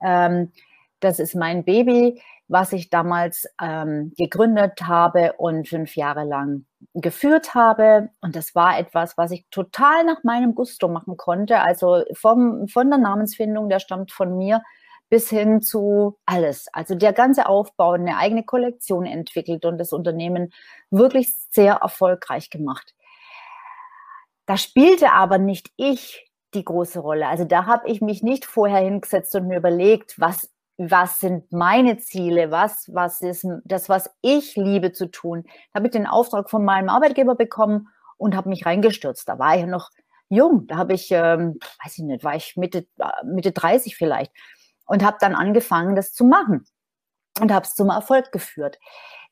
Ähm, 0.02 0.52
das 1.00 1.20
ist 1.20 1.36
mein 1.36 1.64
Baby, 1.64 2.22
was 2.48 2.74
ich 2.74 2.90
damals 2.90 3.48
ähm, 3.62 4.14
gegründet 4.18 4.82
habe 4.82 5.34
und 5.34 5.68
fünf 5.68 5.96
Jahre 5.96 6.24
lang 6.24 6.66
geführt 6.94 7.54
habe. 7.54 8.10
Und 8.22 8.36
das 8.36 8.56
war 8.56 8.78
etwas, 8.78 9.18
was 9.18 9.32
ich 9.32 9.46
total 9.52 10.04
nach 10.04 10.24
meinem 10.24 10.56
Gusto 10.56 10.88
machen 10.88 11.16
konnte. 11.16 11.62
Also 11.62 12.04
vom, 12.14 12.68
von 12.68 12.90
der 12.90 13.00
Namensfindung, 13.00 13.70
der 13.70 13.80
stammt 13.80 14.12
von 14.12 14.36
mir, 14.36 14.62
bis 15.10 15.30
hin 15.30 15.62
zu 15.62 16.18
alles. 16.26 16.68
Also 16.72 16.96
der 16.96 17.14
ganze 17.14 17.48
Aufbau, 17.48 17.94
eine 17.94 18.18
eigene 18.18 18.44
Kollektion 18.44 19.06
entwickelt 19.06 19.66
und 19.66 19.78
das 19.78 19.92
Unternehmen 19.92 20.54
wirklich 20.92 21.34
sehr 21.50 21.76
erfolgreich 21.76 22.50
gemacht. 22.50 22.94
Da 24.46 24.58
spielte 24.58 25.12
aber 25.12 25.38
nicht 25.38 25.72
ich 25.78 26.32
die 26.54 26.66
große 26.66 27.00
Rolle. 27.00 27.28
Also 27.28 27.46
da 27.46 27.66
habe 27.66 27.88
ich 27.90 28.02
mich 28.02 28.24
nicht 28.24 28.46
vorher 28.46 28.80
hingesetzt 28.80 29.36
und 29.36 29.48
mir 29.48 29.58
überlegt, 29.58 30.20
was 30.20 30.50
was 30.82 31.20
sind 31.20 31.52
meine 31.52 31.98
Ziele, 31.98 32.52
was, 32.52 32.90
was 32.94 33.20
ist 33.20 33.46
das, 33.66 33.90
was 33.90 34.10
ich 34.22 34.56
liebe 34.56 34.94
zu 34.94 35.08
tun. 35.08 35.44
Da 35.44 35.80
habe 35.80 35.88
ich 35.88 35.92
den 35.92 36.08
Auftrag 36.08 36.50
von 36.50 36.64
meinem 36.64 36.88
Arbeitgeber 36.88 37.36
bekommen 37.36 37.90
und 38.18 38.34
habe 38.34 38.48
mich 38.48 38.66
reingestürzt. 38.66 39.28
Da 39.28 39.38
war 39.40 39.56
ich 39.56 39.62
ja 39.62 39.68
noch 39.68 39.90
jung, 40.30 40.68
da 40.68 40.78
habe 40.78 40.94
ich, 40.94 41.12
ähm, 41.12 41.60
weiß 41.84 41.98
ich 41.98 42.06
nicht, 42.06 42.24
war 42.24 42.36
ich 42.36 42.56
Mitte, 42.56 42.88
Mitte 43.26 43.52
30 43.52 43.98
vielleicht 43.98 44.32
und 44.90 45.06
habe 45.06 45.18
dann 45.20 45.36
angefangen, 45.36 45.96
das 45.96 46.14
zu 46.14 46.26
machen 46.26 46.66
und 47.40 47.54
habe 47.54 47.66
es 47.66 47.76
zum 47.76 47.90
Erfolg 47.90 48.32
geführt. 48.32 48.80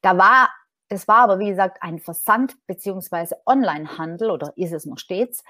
Da 0.02 0.18
war, 0.18 0.50
das 0.88 1.08
war 1.08 1.18
aber 1.18 1.40
wie 1.40 1.50
gesagt 1.50 1.80
ein 1.82 2.00
Versand 2.00 2.56
beziehungsweise 2.68 3.38
Onlinehandel 3.46 4.30
oder 4.30 4.54
ist 4.56 4.72
es 4.72 4.86
noch 4.86 5.00
stets 5.00 5.44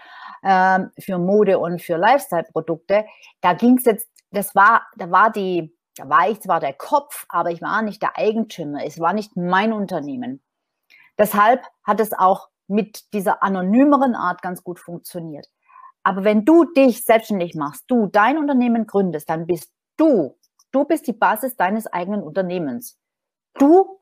ähm, 0.43 0.91
für 0.97 1.17
Mode 1.19 1.59
und 1.59 1.81
für 1.81 1.97
Lifestyle-Produkte. 1.97 3.05
Da 3.41 3.53
ging 3.53 3.77
es 3.77 3.85
jetzt, 3.85 4.09
das 4.31 4.55
war, 4.55 4.87
da 4.95 5.11
war 5.11 5.29
die, 5.29 5.75
da 5.97 6.07
war 6.07 6.29
ich 6.29 6.39
zwar 6.39 6.61
der 6.61 6.73
Kopf, 6.73 7.25
aber 7.27 7.51
ich 7.51 7.61
war 7.61 7.81
nicht 7.81 8.01
der 8.01 8.17
Eigentümer. 8.17 8.85
Es 8.85 8.99
war 8.99 9.11
nicht 9.11 9.35
mein 9.35 9.73
Unternehmen. 9.73 10.41
Deshalb 11.17 11.65
hat 11.83 11.99
es 11.99 12.13
auch 12.13 12.47
mit 12.67 13.11
dieser 13.13 13.43
anonymeren 13.43 14.15
Art 14.15 14.41
ganz 14.41 14.63
gut 14.63 14.79
funktioniert. 14.79 15.47
Aber 16.03 16.23
wenn 16.23 16.45
du 16.45 16.63
dich 16.63 17.03
selbstständig 17.03 17.55
machst, 17.55 17.83
du 17.87 18.07
dein 18.07 18.37
Unternehmen 18.37 18.87
gründest, 18.87 19.29
dann 19.29 19.45
bist 19.47 19.73
Du, 19.97 20.37
du 20.71 20.85
bist 20.85 21.07
die 21.07 21.13
Basis 21.13 21.55
deines 21.57 21.87
eigenen 21.87 22.23
Unternehmens. 22.23 22.99
Du 23.55 23.99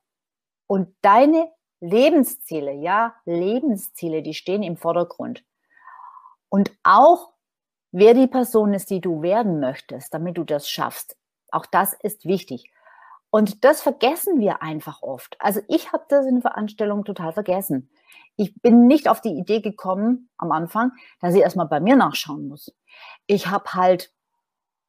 und 0.68 0.94
deine 1.02 1.52
Lebensziele, 1.80 2.74
ja, 2.74 3.16
Lebensziele, 3.26 4.22
die 4.22 4.34
stehen 4.34 4.64
im 4.64 4.78
Vordergrund. 4.78 5.44
Und 6.50 6.72
auch 6.84 7.34
wer 7.92 8.14
die 8.14 8.28
Person 8.28 8.74
ist, 8.74 8.90
die 8.90 9.02
du 9.02 9.22
werden 9.22 9.60
möchtest, 9.60 10.14
damit 10.14 10.38
du 10.38 10.44
das 10.44 10.70
schaffst. 10.70 11.18
Auch 11.52 11.66
das 11.66 11.94
ist 11.94 12.26
wichtig. 12.26 12.72
Und 13.30 13.64
das 13.66 13.82
vergessen 13.82 14.40
wir 14.40 14.62
einfach 14.62 15.02
oft. 15.02 15.36
Also 15.40 15.62
ich 15.68 15.92
habe 15.92 16.06
das 16.10 16.26
in 16.26 16.42
Veranstaltungen 16.42 17.04
total 17.04 17.34
vergessen. 17.34 17.90
Ich 18.38 18.54
bin 18.62 18.88
nicht 18.88 19.10
auf 19.10 19.22
die 19.22 19.38
Idee 19.38 19.62
gekommen 19.62 20.30
am 20.38 20.52
Anfang, 20.52 20.92
dass 21.20 21.36
ich 21.36 21.42
erstmal 21.42 21.68
bei 21.68 21.80
mir 21.80 21.96
nachschauen 21.96 22.48
muss. 22.48 22.74
Ich 23.28 23.48
habe 23.48 23.74
halt 23.74 24.14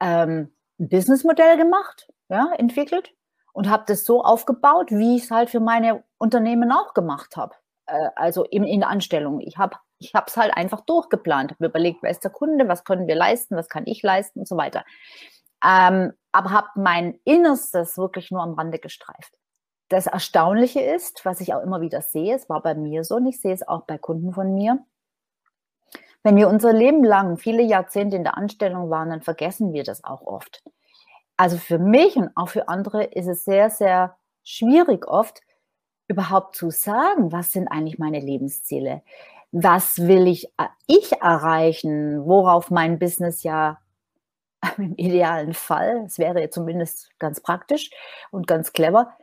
ähm, 0.00 0.55
ein 0.78 0.88
Businessmodell 0.88 1.56
gemacht, 1.56 2.08
ja, 2.28 2.52
entwickelt 2.58 3.12
und 3.52 3.68
habe 3.68 3.84
das 3.86 4.04
so 4.04 4.22
aufgebaut, 4.22 4.90
wie 4.90 5.16
ich 5.16 5.24
es 5.24 5.30
halt 5.30 5.50
für 5.50 5.60
meine 5.60 6.04
Unternehmen 6.18 6.72
auch 6.72 6.94
gemacht 6.94 7.36
habe. 7.36 7.54
Äh, 7.86 8.10
also 8.16 8.44
in, 8.44 8.64
in 8.64 8.80
der 8.80 8.90
Anstellung. 8.90 9.40
Ich 9.40 9.56
habe 9.56 9.76
ich 9.98 10.14
habe 10.14 10.26
es 10.28 10.36
halt 10.36 10.56
einfach 10.56 10.82
durchgeplant, 10.82 11.52
habe 11.52 11.66
überlegt, 11.66 12.02
wer 12.02 12.10
ist 12.10 12.24
der 12.24 12.30
Kunde, 12.30 12.68
was 12.68 12.84
können 12.84 13.06
wir 13.06 13.14
leisten, 13.14 13.56
was 13.56 13.68
kann 13.68 13.86
ich 13.86 14.02
leisten 14.02 14.40
und 14.40 14.48
so 14.48 14.56
weiter. 14.56 14.84
Ähm, 15.64 16.12
aber 16.32 16.50
habe 16.50 16.68
mein 16.74 17.18
Innerstes 17.24 17.96
wirklich 17.96 18.30
nur 18.30 18.42
am 18.42 18.54
Rande 18.54 18.78
gestreift. 18.78 19.32
Das 19.88 20.06
Erstaunliche 20.06 20.80
ist, 20.80 21.24
was 21.24 21.40
ich 21.40 21.54
auch 21.54 21.62
immer 21.62 21.80
wieder 21.80 22.02
sehe, 22.02 22.34
es 22.34 22.48
war 22.48 22.60
bei 22.60 22.74
mir 22.74 23.04
so 23.04 23.16
und 23.16 23.26
ich 23.26 23.40
sehe 23.40 23.54
es 23.54 23.66
auch 23.66 23.84
bei 23.86 23.98
Kunden 23.98 24.34
von 24.34 24.52
mir, 24.52 24.84
wenn 26.26 26.34
wir 26.34 26.48
unser 26.48 26.72
Leben 26.72 27.04
lang 27.04 27.36
viele 27.36 27.62
Jahrzehnte 27.62 28.16
in 28.16 28.24
der 28.24 28.36
Anstellung 28.36 28.90
waren, 28.90 29.10
dann 29.10 29.22
vergessen 29.22 29.72
wir 29.72 29.84
das 29.84 30.02
auch 30.02 30.22
oft. 30.22 30.60
Also 31.36 31.56
für 31.56 31.78
mich 31.78 32.16
und 32.16 32.30
auch 32.34 32.48
für 32.48 32.66
andere 32.66 33.04
ist 33.04 33.28
es 33.28 33.44
sehr, 33.44 33.70
sehr 33.70 34.16
schwierig 34.42 35.06
oft 35.06 35.40
überhaupt 36.08 36.56
zu 36.56 36.70
sagen, 36.70 37.30
was 37.30 37.52
sind 37.52 37.68
eigentlich 37.68 38.00
meine 38.00 38.18
Lebensziele? 38.18 39.02
Was 39.52 39.98
will 39.98 40.26
ich, 40.26 40.46
äh, 40.58 40.66
ich 40.88 41.12
erreichen? 41.12 42.26
Worauf 42.26 42.72
mein 42.72 42.98
Business 42.98 43.44
ja 43.44 43.78
im 44.78 44.96
idealen 44.96 45.54
Fall, 45.54 46.02
es 46.06 46.18
wäre 46.18 46.50
zumindest 46.50 47.16
ganz 47.20 47.40
praktisch 47.40 47.88
und 48.32 48.48
ganz 48.48 48.72
clever, 48.72 49.16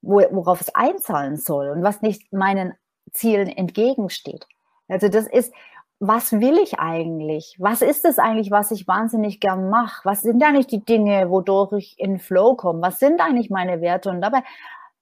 worauf 0.00 0.62
es 0.62 0.74
einzahlen 0.74 1.36
soll 1.36 1.68
und 1.68 1.82
was 1.82 2.00
nicht 2.00 2.32
meinen 2.32 2.72
Zielen 3.12 3.48
entgegensteht. 3.48 4.46
Also 4.88 5.08
das 5.08 5.26
ist, 5.26 5.52
was 5.98 6.32
will 6.32 6.58
ich 6.58 6.78
eigentlich? 6.78 7.56
Was 7.58 7.80
ist 7.80 8.04
es 8.04 8.18
eigentlich, 8.18 8.50
was 8.50 8.70
ich 8.70 8.86
wahnsinnig 8.86 9.40
gern 9.40 9.70
mache? 9.70 10.04
Was 10.04 10.20
sind 10.20 10.42
eigentlich 10.42 10.66
die 10.66 10.84
Dinge, 10.84 11.30
wodurch 11.30 11.72
ich 11.72 11.98
in 11.98 12.18
Flow 12.18 12.54
komme? 12.54 12.82
Was 12.82 12.98
sind 12.98 13.20
eigentlich 13.20 13.50
meine 13.50 13.80
Werte? 13.80 14.10
Und 14.10 14.20
dabei, 14.20 14.42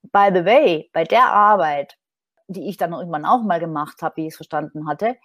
by 0.03 0.31
the 0.33 0.45
way, 0.45 0.91
bei 0.93 1.05
der 1.05 1.27
Arbeit, 1.33 1.99
die 2.47 2.69
ich 2.69 2.77
dann 2.77 2.93
irgendwann 2.93 3.25
auch 3.25 3.43
mal 3.43 3.59
gemacht 3.59 4.03
habe, 4.03 4.17
wie 4.17 4.27
ich 4.27 4.35
es 4.35 4.37
verstanden 4.37 4.87
hatte, 4.87 5.17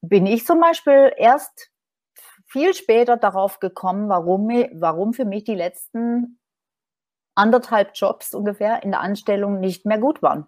bin 0.00 0.26
ich 0.26 0.46
zum 0.46 0.60
Beispiel 0.60 1.12
erst 1.16 1.70
viel 2.46 2.74
später 2.74 3.16
darauf 3.16 3.58
gekommen, 3.58 4.08
warum, 4.08 4.48
warum 4.74 5.12
für 5.12 5.24
mich 5.24 5.44
die 5.44 5.54
letzten 5.54 6.38
anderthalb 7.34 7.92
Jobs 7.94 8.34
ungefähr 8.34 8.82
in 8.82 8.90
der 8.90 9.00
Anstellung 9.00 9.60
nicht 9.60 9.86
mehr 9.86 9.98
gut 9.98 10.22
waren. 10.22 10.46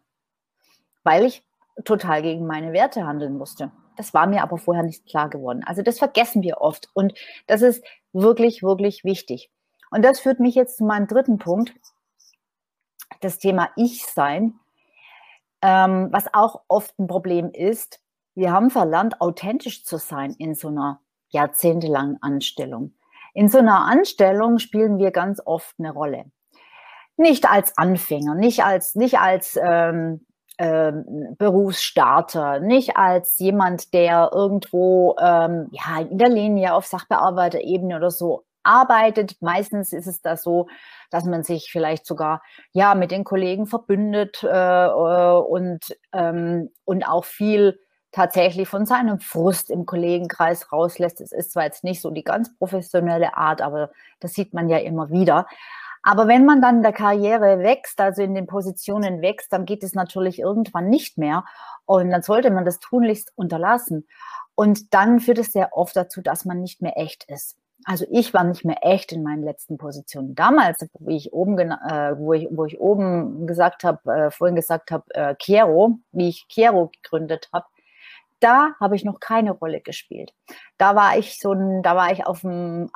Weil 1.04 1.24
ich 1.24 1.44
total 1.84 2.22
gegen 2.22 2.46
meine 2.46 2.72
Werte 2.72 3.06
handeln 3.06 3.36
musste. 3.38 3.72
Das 3.96 4.14
war 4.14 4.26
mir 4.26 4.42
aber 4.42 4.58
vorher 4.58 4.82
nicht 4.82 5.06
klar 5.06 5.28
geworden. 5.28 5.62
Also 5.66 5.82
das 5.82 5.98
vergessen 5.98 6.42
wir 6.42 6.60
oft 6.60 6.88
und 6.94 7.14
das 7.46 7.62
ist 7.62 7.84
wirklich, 8.12 8.62
wirklich 8.62 9.04
wichtig. 9.04 9.50
Und 9.90 10.02
das 10.02 10.20
führt 10.20 10.40
mich 10.40 10.54
jetzt 10.54 10.78
zu 10.78 10.84
meinem 10.84 11.06
dritten 11.06 11.38
Punkt, 11.38 11.74
das 13.20 13.38
Thema 13.38 13.68
Ich-Sein, 13.76 14.54
ähm, 15.60 16.08
was 16.10 16.32
auch 16.32 16.62
oft 16.68 16.98
ein 16.98 17.06
Problem 17.06 17.50
ist. 17.52 18.00
Wir 18.34 18.52
haben 18.52 18.70
verlernt, 18.70 19.20
authentisch 19.20 19.84
zu 19.84 19.98
sein 19.98 20.34
in 20.38 20.54
so 20.54 20.68
einer 20.68 21.00
jahrzehntelangen 21.28 22.18
Anstellung. 22.22 22.94
In 23.34 23.48
so 23.48 23.58
einer 23.58 23.86
Anstellung 23.86 24.58
spielen 24.58 24.98
wir 24.98 25.10
ganz 25.10 25.40
oft 25.44 25.74
eine 25.78 25.92
Rolle. 25.92 26.24
Nicht 27.16 27.48
als 27.50 27.76
Anfänger, 27.76 28.34
nicht 28.34 28.64
als, 28.64 28.94
nicht 28.94 29.18
als 29.18 29.58
ähm, 29.62 30.26
ähm, 30.58 31.34
Berufsstarter, 31.38 32.60
nicht 32.60 32.96
als 32.96 33.38
jemand, 33.38 33.94
der 33.94 34.30
irgendwo 34.32 35.16
ähm, 35.20 35.68
ja, 35.70 36.00
in 36.08 36.18
der 36.18 36.28
Linie 36.28 36.74
auf 36.74 36.86
Sachbearbeiterebene 36.86 37.96
oder 37.96 38.10
so 38.10 38.44
arbeitet. 38.62 39.36
Meistens 39.40 39.92
ist 39.92 40.06
es 40.06 40.20
da 40.20 40.36
so, 40.36 40.68
dass 41.10 41.24
man 41.24 41.42
sich 41.42 41.70
vielleicht 41.70 42.06
sogar 42.06 42.42
ja 42.72 42.94
mit 42.94 43.10
den 43.10 43.24
Kollegen 43.24 43.66
verbündet 43.66 44.42
äh, 44.42 44.86
äh 44.86 45.38
und, 45.38 45.80
ähm, 46.12 46.70
und 46.84 47.04
auch 47.04 47.24
viel 47.24 47.78
tatsächlich 48.12 48.68
von 48.68 48.84
seinem 48.84 49.18
Frust 49.18 49.70
im 49.70 49.86
Kollegenkreis 49.86 50.70
rauslässt. 50.70 51.20
Es 51.20 51.32
ist 51.32 51.52
zwar 51.52 51.64
jetzt 51.64 51.82
nicht 51.82 52.02
so 52.02 52.10
die 52.10 52.24
ganz 52.24 52.54
professionelle 52.58 53.36
Art, 53.36 53.62
aber 53.62 53.90
das 54.20 54.34
sieht 54.34 54.52
man 54.52 54.68
ja 54.68 54.78
immer 54.78 55.10
wieder. 55.10 55.46
Aber 56.02 56.26
wenn 56.26 56.44
man 56.44 56.60
dann 56.60 56.78
in 56.78 56.82
der 56.82 56.92
Karriere 56.92 57.60
wächst, 57.60 58.00
also 58.00 58.22
in 58.22 58.34
den 58.34 58.46
Positionen 58.46 59.22
wächst, 59.22 59.52
dann 59.52 59.64
geht 59.64 59.84
es 59.84 59.94
natürlich 59.94 60.40
irgendwann 60.40 60.88
nicht 60.88 61.16
mehr. 61.16 61.44
Und 61.84 62.10
dann 62.10 62.22
sollte 62.22 62.50
man 62.50 62.64
das 62.64 62.80
tunlichst 62.80 63.32
unterlassen. 63.36 64.06
Und 64.54 64.92
dann 64.94 65.20
führt 65.20 65.38
es 65.38 65.52
sehr 65.52 65.76
oft 65.76 65.96
dazu, 65.96 66.20
dass 66.20 66.44
man 66.44 66.60
nicht 66.60 66.82
mehr 66.82 66.98
echt 66.98 67.24
ist. 67.30 67.56
Also 67.84 68.04
ich 68.10 68.32
war 68.32 68.44
nicht 68.44 68.64
mehr 68.64 68.78
echt 68.82 69.12
in 69.12 69.22
meinen 69.22 69.42
letzten 69.42 69.76
Positionen. 69.76 70.34
Damals, 70.34 70.86
wo 70.98 71.10
ich 71.10 71.32
oben, 71.32 71.58
äh, 71.58 72.16
wo 72.16 72.32
ich, 72.32 72.48
wo 72.50 72.64
ich 72.64 72.80
oben 72.80 73.46
gesagt 73.46 73.82
habe, 73.82 74.12
äh, 74.12 74.30
vorhin 74.30 74.54
gesagt 74.54 74.90
habe, 74.90 75.04
äh, 75.14 75.34
Kero, 75.36 75.98
wie 76.12 76.28
ich 76.28 76.46
Kero 76.48 76.90
gegründet 77.02 77.48
habe, 77.52 77.66
da 78.38 78.74
habe 78.80 78.96
ich 78.96 79.04
noch 79.04 79.20
keine 79.20 79.52
Rolle 79.52 79.80
gespielt. 79.80 80.32
Da 80.78 80.94
war 80.94 81.16
ich 81.16 81.38
so 81.40 81.52
ein, 81.52 81.82
da 81.82 81.96
war 81.96 82.12
ich 82.12 82.26
auf 82.26 82.42
dem 82.42 82.90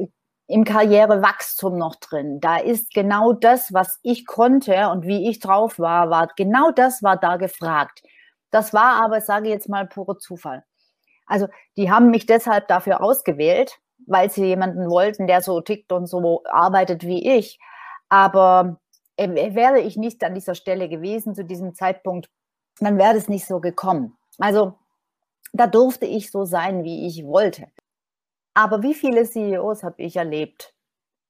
äh, 0.00 0.06
im 0.48 0.64
Karrierewachstum 0.64 1.76
noch 1.76 1.96
drin. 1.96 2.40
Da 2.40 2.56
ist 2.56 2.92
genau 2.94 3.32
das, 3.34 3.72
was 3.72 4.00
ich 4.02 4.26
konnte 4.26 4.88
und 4.88 5.06
wie 5.06 5.28
ich 5.28 5.40
drauf 5.40 5.78
war, 5.78 6.10
war 6.10 6.28
genau 6.36 6.70
das 6.72 7.02
war 7.02 7.16
da 7.18 7.36
gefragt. 7.36 8.02
Das 8.50 8.72
war 8.72 9.02
aber, 9.04 9.20
sage 9.20 9.48
ich 9.48 9.52
jetzt 9.52 9.68
mal, 9.68 9.86
pure 9.86 10.16
Zufall. 10.18 10.64
Also 11.26 11.48
die 11.76 11.90
haben 11.90 12.10
mich 12.10 12.24
deshalb 12.24 12.66
dafür 12.68 13.02
ausgewählt, 13.02 13.78
weil 14.06 14.30
sie 14.30 14.46
jemanden 14.46 14.88
wollten, 14.88 15.26
der 15.26 15.42
so 15.42 15.60
tickt 15.60 15.92
und 15.92 16.06
so 16.06 16.42
arbeitet 16.44 17.04
wie 17.04 17.36
ich. 17.36 17.58
Aber 18.08 18.80
äh, 19.16 19.54
wäre 19.54 19.80
ich 19.80 19.98
nicht 19.98 20.24
an 20.24 20.34
dieser 20.34 20.54
Stelle 20.54 20.88
gewesen 20.88 21.34
zu 21.34 21.44
diesem 21.44 21.74
Zeitpunkt, 21.74 22.30
dann 22.80 22.96
wäre 22.96 23.16
es 23.16 23.28
nicht 23.28 23.44
so 23.46 23.60
gekommen. 23.60 24.16
Also 24.38 24.78
da 25.52 25.66
durfte 25.66 26.06
ich 26.06 26.30
so 26.30 26.46
sein, 26.46 26.84
wie 26.84 27.06
ich 27.06 27.24
wollte. 27.26 27.66
Aber 28.58 28.82
wie 28.82 28.94
viele 28.94 29.22
CEOs 29.22 29.84
habe 29.84 30.02
ich 30.02 30.16
erlebt? 30.16 30.74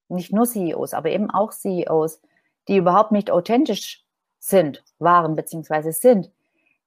Nicht 0.09 0.33
nur 0.33 0.47
CEOs, 0.47 0.95
aber 0.95 1.11
eben 1.11 1.31
auch 1.31 1.53
CEOs, 1.53 2.23
die 2.69 2.79
überhaupt 2.79 3.13
nicht 3.13 3.31
authentisch 3.31 4.03
sind, 4.39 4.83
waren 4.99 5.37
beziehungsweise 5.37 5.93
sind, 5.93 6.33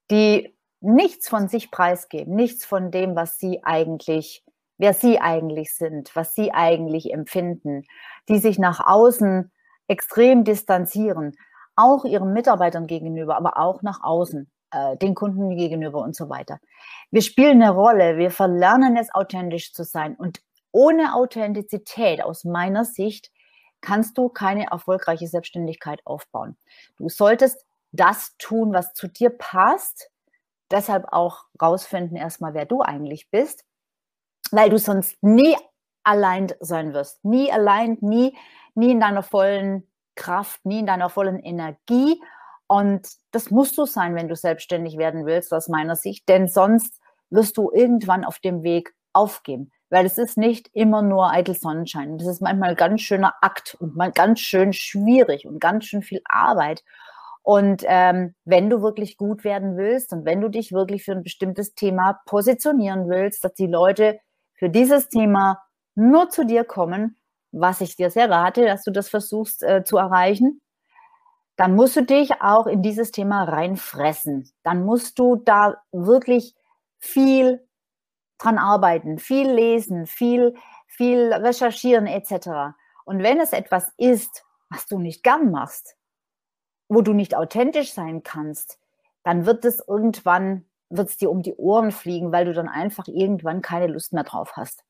die 0.10 0.57
nichts 0.79 1.29
von 1.29 1.48
sich 1.48 1.69
preisgeben, 1.69 2.33
nichts 2.33 2.65
von 2.65 2.89
dem, 2.89 3.15
was 3.15 3.38
sie 3.38 3.63
eigentlich, 3.63 4.43
wer 4.79 4.95
sie 4.95 5.19
eigentlich 5.19 5.75
sind, 5.75 6.15
was 6.15 6.33
sie 6.33 6.51
eigentlich 6.51 7.13
empfinden, 7.13 7.83
die 8.27 8.39
sich 8.39 8.57
nach 8.57 8.79
außen 8.83 9.51
extrem 9.88 10.43
distanzieren, 10.43 11.36
auch 11.75 12.03
ihren 12.03 12.33
Mitarbeitern 12.33 12.88
gegenüber, 12.88 13.38
aber 13.38 13.60
auch 13.60 13.83
nach 13.83 14.01
außen 14.01 14.50
äh, 14.71 14.97
den 14.97 15.15
Kunden 15.15 15.55
gegenüber 15.55 15.99
und 15.99 16.15
so 16.15 16.29
weiter. 16.29 16.59
Wir 17.11 17.21
spielen 17.21 17.61
eine 17.61 17.71
Rolle, 17.71 18.17
wir 18.17 18.31
verlernen 18.31 18.97
es, 18.97 19.13
authentisch 19.13 19.73
zu 19.73 19.83
sein. 19.83 20.15
Und 20.15 20.41
ohne 20.71 21.13
Authentizität 21.15 22.23
aus 22.23 22.43
meiner 22.43 22.85
Sicht 22.85 23.31
kannst 23.81 24.17
du 24.17 24.29
keine 24.29 24.67
erfolgreiche 24.71 25.27
Selbstständigkeit 25.27 26.01
aufbauen. 26.05 26.57
Du 26.97 27.09
solltest 27.09 27.65
das 27.91 28.35
tun, 28.37 28.73
was 28.73 28.93
zu 28.93 29.07
dir 29.07 29.29
passt. 29.29 30.09
Deshalb 30.69 31.11
auch 31.11 31.45
rausfinden 31.61 32.15
erstmal, 32.15 32.53
wer 32.53 32.65
du 32.65 32.81
eigentlich 32.81 33.29
bist, 33.29 33.65
weil 34.51 34.69
du 34.69 34.77
sonst 34.77 35.21
nie 35.21 35.57
allein 36.03 36.47
sein 36.59 36.93
wirst. 36.93 37.23
Nie 37.25 37.51
allein, 37.51 37.97
nie, 38.01 38.37
nie 38.75 38.91
in 38.91 38.99
deiner 39.01 39.23
vollen 39.23 39.87
Kraft, 40.15 40.65
nie 40.65 40.79
in 40.79 40.85
deiner 40.85 41.09
vollen 41.09 41.39
Energie 41.39 42.21
und 42.71 43.05
das 43.31 43.51
musst 43.51 43.77
du 43.77 43.85
sein, 43.85 44.15
wenn 44.15 44.29
du 44.29 44.35
selbstständig 44.37 44.97
werden 44.97 45.25
willst, 45.25 45.53
aus 45.53 45.67
meiner 45.67 45.97
Sicht, 45.97 46.29
denn 46.29 46.47
sonst 46.47 47.01
wirst 47.29 47.57
du 47.57 47.69
irgendwann 47.69 48.23
auf 48.23 48.39
dem 48.39 48.63
Weg 48.63 48.93
aufgeben. 49.11 49.73
Weil 49.89 50.05
es 50.05 50.17
ist 50.17 50.37
nicht 50.37 50.69
immer 50.71 51.01
nur 51.01 51.29
eitel 51.29 51.53
Sonnenschein. 51.53 52.17
Das 52.17 52.29
ist 52.29 52.41
manchmal 52.41 52.69
ein 52.69 52.75
ganz 52.77 53.01
schöner 53.01 53.33
Akt 53.41 53.75
und 53.81 53.97
mal 53.97 54.13
ganz 54.13 54.39
schön 54.39 54.71
schwierig 54.71 55.45
und 55.45 55.60
ganz 55.60 55.84
schön 55.84 56.01
viel 56.01 56.21
Arbeit. 56.23 56.81
Und 57.41 57.84
ähm, 57.88 58.36
wenn 58.45 58.69
du 58.69 58.81
wirklich 58.81 59.17
gut 59.17 59.43
werden 59.43 59.75
willst 59.75 60.13
und 60.13 60.23
wenn 60.23 60.39
du 60.39 60.47
dich 60.47 60.71
wirklich 60.71 61.03
für 61.03 61.12
ein 61.12 61.23
bestimmtes 61.23 61.75
Thema 61.75 62.21
positionieren 62.25 63.10
willst, 63.10 63.43
dass 63.43 63.53
die 63.53 63.67
Leute 63.67 64.21
für 64.53 64.69
dieses 64.69 65.10
Thema 65.10 65.62
nur 65.95 66.29
zu 66.29 66.45
dir 66.45 66.63
kommen, 66.63 67.17
was 67.51 67.81
ich 67.81 67.97
dir 67.97 68.12
sehr 68.12 68.29
rate, 68.29 68.65
dass 68.65 68.84
du 68.84 68.91
das 68.91 69.10
versuchst 69.10 69.62
äh, 69.62 69.84
zu 69.84 69.97
erreichen, 69.97 70.62
dann 71.62 71.76
musst 71.76 71.95
du 71.95 72.02
dich 72.02 72.41
auch 72.41 72.65
in 72.65 72.82
dieses 72.82 73.12
Thema 73.12 73.43
reinfressen. 73.43 74.52
Dann 74.63 74.84
musst 74.84 75.19
du 75.19 75.36
da 75.36 75.78
wirklich 75.91 76.56
viel 76.97 77.67
dran 78.39 78.58
arbeiten, 78.58 79.19
viel 79.19 79.47
lesen, 79.47 80.08
viel, 80.08 80.56
viel 80.88 81.32
recherchieren 81.32 82.08
etc. 82.08 82.74
Und 83.06 83.21
wenn 83.21 83.39
es 83.39 83.54
etwas 83.54 83.93
ist, 83.97 84.43
was 84.71 84.88
du 84.88 84.97
nicht 84.97 85.21
gern 85.21 85.52
machst, 85.52 85.95
wo 86.89 87.02
du 87.02 87.13
nicht 87.13 87.36
authentisch 87.36 87.93
sein 87.93 88.24
kannst, 88.24 88.80
dann 89.21 89.45
wird 89.45 89.63
es 89.63 89.84
irgendwann, 89.88 90.65
wird 90.89 91.10
es 91.10 91.17
dir 91.17 91.30
um 91.30 91.43
die 91.43 91.54
Ohren 91.58 91.91
fliegen, 91.91 92.32
weil 92.32 92.45
du 92.45 92.54
dann 92.54 92.69
einfach 92.69 93.08
irgendwann 93.08 93.62
keine 93.62 93.86
Lust 93.86 94.13
mehr 94.13 94.24
drauf 94.24 94.54
hast. 94.56 94.84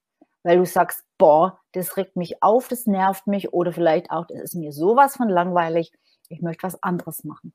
Weil 0.43 0.59
du 0.59 0.65
sagst, 0.65 1.03
boah, 1.17 1.59
das 1.73 1.97
regt 1.97 2.15
mich 2.15 2.41
auf, 2.41 2.69
das 2.69 2.87
nervt 2.87 3.27
mich 3.27 3.51
oder 3.51 3.73
vielleicht 3.73 4.09
auch, 4.09 4.25
das 4.25 4.39
ist 4.39 4.55
mir 4.55 4.71
sowas 4.71 5.17
von 5.17 5.27
langweilig 5.27 5.91
ich 6.31 6.41
möchte 6.41 6.63
was 6.63 6.81
anderes 6.81 7.23
machen. 7.23 7.53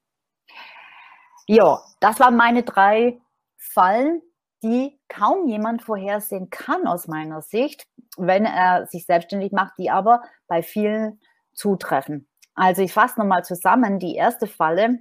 Ja, 1.46 1.80
das 2.00 2.18
waren 2.20 2.36
meine 2.36 2.62
drei 2.62 3.20
Fallen, 3.56 4.22
die 4.62 4.98
kaum 5.08 5.46
jemand 5.46 5.82
vorhersehen 5.82 6.50
kann 6.50 6.86
aus 6.86 7.08
meiner 7.08 7.42
Sicht, 7.42 7.86
wenn 8.16 8.44
er 8.44 8.86
sich 8.86 9.06
selbstständig 9.06 9.52
macht, 9.52 9.74
die 9.78 9.90
aber 9.90 10.22
bei 10.48 10.62
vielen 10.62 11.20
zutreffen. 11.52 12.28
Also 12.54 12.82
ich 12.82 12.92
fasse 12.92 13.20
nochmal 13.20 13.44
zusammen. 13.44 13.98
Die 13.98 14.16
erste 14.16 14.46
Falle, 14.46 14.98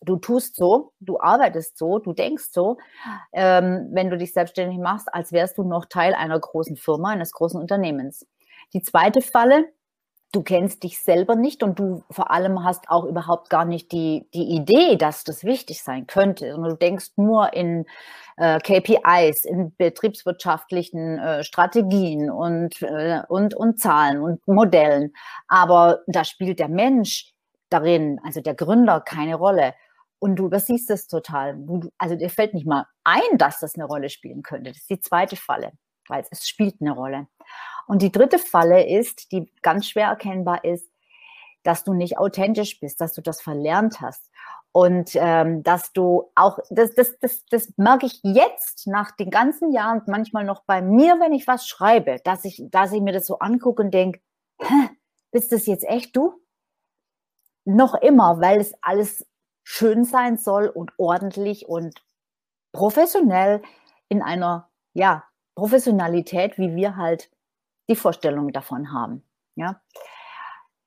du 0.00 0.16
tust 0.16 0.56
so, 0.56 0.92
du 1.00 1.18
arbeitest 1.20 1.76
so, 1.76 1.98
du 1.98 2.12
denkst 2.12 2.48
so, 2.52 2.78
ähm, 3.32 3.88
wenn 3.92 4.08
du 4.08 4.16
dich 4.16 4.32
selbstständig 4.32 4.78
machst, 4.78 5.12
als 5.12 5.32
wärst 5.32 5.58
du 5.58 5.64
noch 5.64 5.86
Teil 5.86 6.14
einer 6.14 6.38
großen 6.38 6.76
Firma, 6.76 7.10
eines 7.10 7.32
großen 7.32 7.60
Unternehmens. 7.60 8.26
Die 8.72 8.82
zweite 8.82 9.20
Falle, 9.20 9.72
du 10.32 10.42
kennst 10.42 10.82
dich 10.82 10.98
selber 11.02 11.34
nicht 11.34 11.62
und 11.62 11.78
du 11.78 12.04
vor 12.10 12.30
allem 12.30 12.64
hast 12.64 12.90
auch 12.90 13.04
überhaupt 13.04 13.48
gar 13.50 13.64
nicht 13.64 13.92
die, 13.92 14.28
die 14.34 14.54
Idee, 14.54 14.96
dass 14.96 15.24
das 15.24 15.44
wichtig 15.44 15.82
sein 15.82 16.06
könnte, 16.06 16.52
sondern 16.52 16.72
du 16.72 16.76
denkst 16.76 17.12
nur 17.16 17.52
in 17.54 17.86
äh, 18.36 18.58
KPIs, 18.58 19.44
in 19.44 19.74
betriebswirtschaftlichen 19.76 21.18
äh, 21.18 21.44
Strategien 21.44 22.30
und, 22.30 22.82
äh, 22.82 23.22
und, 23.28 23.54
und 23.54 23.80
Zahlen 23.80 24.20
und 24.20 24.46
Modellen. 24.46 25.12
Aber 25.48 26.00
da 26.06 26.24
spielt 26.24 26.58
der 26.58 26.68
Mensch 26.68 27.32
darin, 27.70 28.20
also 28.24 28.40
der 28.40 28.54
Gründer, 28.54 29.00
keine 29.00 29.36
Rolle. 29.36 29.74
Und 30.18 30.36
du 30.36 30.46
übersiehst 30.46 30.90
es 30.90 31.08
total. 31.08 31.58
Also 31.98 32.16
dir 32.16 32.30
fällt 32.30 32.54
nicht 32.54 32.66
mal 32.66 32.86
ein, 33.04 33.38
dass 33.38 33.60
das 33.60 33.74
eine 33.74 33.84
Rolle 33.84 34.08
spielen 34.10 34.42
könnte. 34.42 34.70
Das 34.70 34.78
ist 34.78 34.90
die 34.90 35.00
zweite 35.00 35.36
Falle, 35.36 35.72
weil 36.08 36.24
es 36.30 36.48
spielt 36.48 36.76
eine 36.80 36.92
Rolle. 36.92 37.26
Und 37.86 38.02
die 38.02 38.12
dritte 38.12 38.38
Falle 38.38 38.86
ist, 38.86 39.32
die 39.32 39.52
ganz 39.62 39.86
schwer 39.86 40.08
erkennbar 40.08 40.64
ist, 40.64 40.90
dass 41.62 41.84
du 41.84 41.94
nicht 41.94 42.18
authentisch 42.18 42.78
bist, 42.80 43.00
dass 43.00 43.12
du 43.12 43.22
das 43.22 43.40
verlernt 43.40 44.00
hast. 44.00 44.30
Und 44.72 45.12
ähm, 45.14 45.62
dass 45.62 45.92
du 45.92 46.30
auch, 46.34 46.58
das, 46.70 46.94
das, 46.94 47.18
das, 47.18 47.46
das 47.46 47.72
merke 47.76 48.06
ich 48.06 48.20
jetzt 48.22 48.86
nach 48.86 49.10
den 49.12 49.30
ganzen 49.30 49.72
Jahren 49.72 50.02
manchmal 50.06 50.44
noch 50.44 50.64
bei 50.64 50.82
mir, 50.82 51.18
wenn 51.18 51.32
ich 51.32 51.46
was 51.46 51.66
schreibe, 51.66 52.20
dass 52.24 52.44
ich, 52.44 52.62
dass 52.70 52.92
ich 52.92 53.00
mir 53.00 53.12
das 53.12 53.26
so 53.26 53.38
angucke 53.38 53.82
und 53.82 53.92
denke, 53.92 54.20
bist 55.32 55.52
das 55.52 55.66
jetzt 55.66 55.84
echt 55.84 56.14
du? 56.14 56.34
Noch 57.64 57.94
immer, 57.94 58.40
weil 58.40 58.60
es 58.60 58.74
alles 58.82 59.26
schön 59.64 60.04
sein 60.04 60.36
soll 60.36 60.68
und 60.68 60.92
ordentlich 60.98 61.66
und 61.68 61.94
professionell 62.72 63.62
in 64.08 64.22
einer, 64.22 64.68
ja, 64.92 65.24
Professionalität, 65.54 66.58
wie 66.58 66.76
wir 66.76 66.96
halt 66.96 67.30
die 67.88 67.96
Vorstellung 67.96 68.52
davon 68.52 68.92
haben. 68.92 69.24
Ja. 69.54 69.80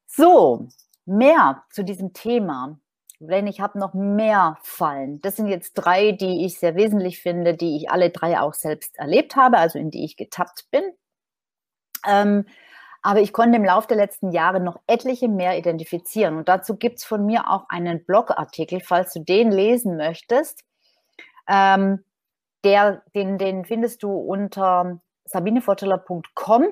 So, 0.08 0.68
mehr 1.06 1.64
zu 1.72 1.84
diesem 1.84 2.14
Thema. 2.14 2.80
Wenn 3.20 3.48
ich 3.48 3.60
habe 3.60 3.78
noch 3.78 3.94
mehr 3.94 4.58
Fallen. 4.62 5.22
Das 5.22 5.36
sind 5.36 5.48
jetzt 5.48 5.74
drei, 5.74 6.14
die 6.14 6.46
ich 6.46 6.58
sehr 6.58 6.76
wesentlich 6.76 7.22
finde, 7.22 7.54
die 7.54 7.76
ich 7.76 7.92
alle 7.92 8.12
drei 8.12 8.40
auch 8.40 8.54
selbst 8.54 8.98
erlebt 8.98 9.36
habe, 9.36 9.58
also 9.58 9.78
in 9.78 9.92
die 9.92 10.06
ich 10.06 10.16
getappt 10.16 10.68
bin. 10.72 10.84
Ähm, 12.08 12.46
aber 13.02 13.22
ich 13.22 13.34
konnte 13.34 13.58
im 13.58 13.66
Laufe 13.66 13.88
der 13.88 13.98
letzten 13.98 14.32
Jahre 14.32 14.60
noch 14.60 14.80
etliche 14.88 15.28
mehr 15.28 15.58
identifizieren. 15.58 16.38
Und 16.38 16.50
dazu 16.50 16.76
gibt 16.76 17.00
es 17.00 17.06
von 17.06 17.26
mir 17.26 17.50
auch 17.50 17.68
einen 17.70 18.04
Blogartikel, 18.06 18.82
falls 18.82 19.14
du 19.14 19.20
den 19.20 19.52
lesen 19.52 19.98
möchtest. 19.98 20.64
Ähm, 21.48 22.04
der, 22.64 23.04
den, 23.16 23.38
den 23.38 23.66
findest 23.66 24.04
du 24.04 24.12
unter 24.12 25.00
sabinevorteller.com 25.26 26.68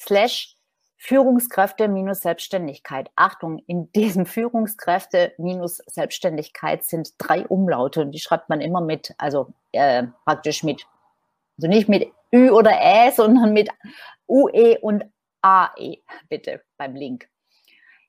slash 0.00 0.56
Führungskräfte 0.96 1.88
minus 1.88 2.20
Selbstständigkeit. 2.20 3.10
Achtung, 3.16 3.58
in 3.66 3.90
diesem 3.96 4.26
Führungskräfte 4.26 5.32
minus 5.38 5.78
Selbstständigkeit 5.86 6.84
sind 6.84 7.14
drei 7.18 7.46
Umlaute 7.46 8.02
und 8.02 8.12
die 8.12 8.18
schreibt 8.18 8.48
man 8.48 8.60
immer 8.60 8.80
mit, 8.80 9.14
also 9.18 9.52
äh, 9.72 10.04
praktisch 10.24 10.62
mit, 10.62 10.86
also 11.58 11.68
nicht 11.68 11.88
mit 11.88 12.10
Ü 12.32 12.50
oder 12.50 12.72
Ä, 12.72 13.12
sondern 13.12 13.52
mit 13.52 13.70
UE 14.28 14.78
und 14.80 15.04
AE, 15.42 15.98
bitte, 16.28 16.62
beim 16.76 16.94
Link. 16.94 17.28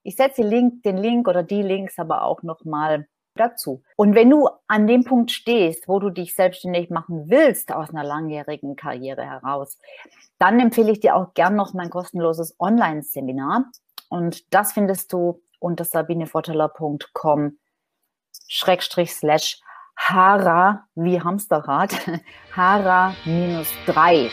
Ich 0.04 0.15
setze 0.15 0.41
den 0.41 0.97
Link 0.97 1.27
oder 1.27 1.43
die 1.43 1.62
Links 1.62 1.97
aber 1.99 2.23
auch 2.23 2.43
nochmal 2.43 3.08
dazu. 3.36 3.84
Und 3.96 4.15
wenn 4.15 4.30
du 4.30 4.50
an 4.67 4.88
dem 4.88 5.04
Punkt 5.04 5.32
stehst, 5.32 5.88
wo 5.88 6.00
du 6.00 6.10
dich 6.10 6.36
selbstständig 6.36 6.89
machen 6.89 7.30
willst 7.30 7.72
aus 7.74 7.89
einer 7.89 8.04
langjährigen 8.04 8.76
Karriere 8.76 9.24
heraus, 9.24 9.80
dann 10.39 10.60
empfehle 10.60 10.91
ich 10.91 11.00
dir 11.00 11.15
auch 11.15 11.34
gern 11.34 11.56
noch 11.56 11.74
mein 11.74 11.89
kostenloses 11.89 12.56
Online-Seminar. 12.60 13.65
Und 14.10 14.54
das 14.54 14.74
findest 14.74 15.13
du 15.13 15.41
unter 15.60 15.86
sabinevorteller.com 15.86 17.58
schrägstrich 18.48 19.13
slash 19.13 19.62
Hara 19.96 20.88
wie 20.96 21.22
Hamsterrad, 21.22 21.94
Hara 22.56 23.13
minus 23.26 23.67
drei. 23.86 24.30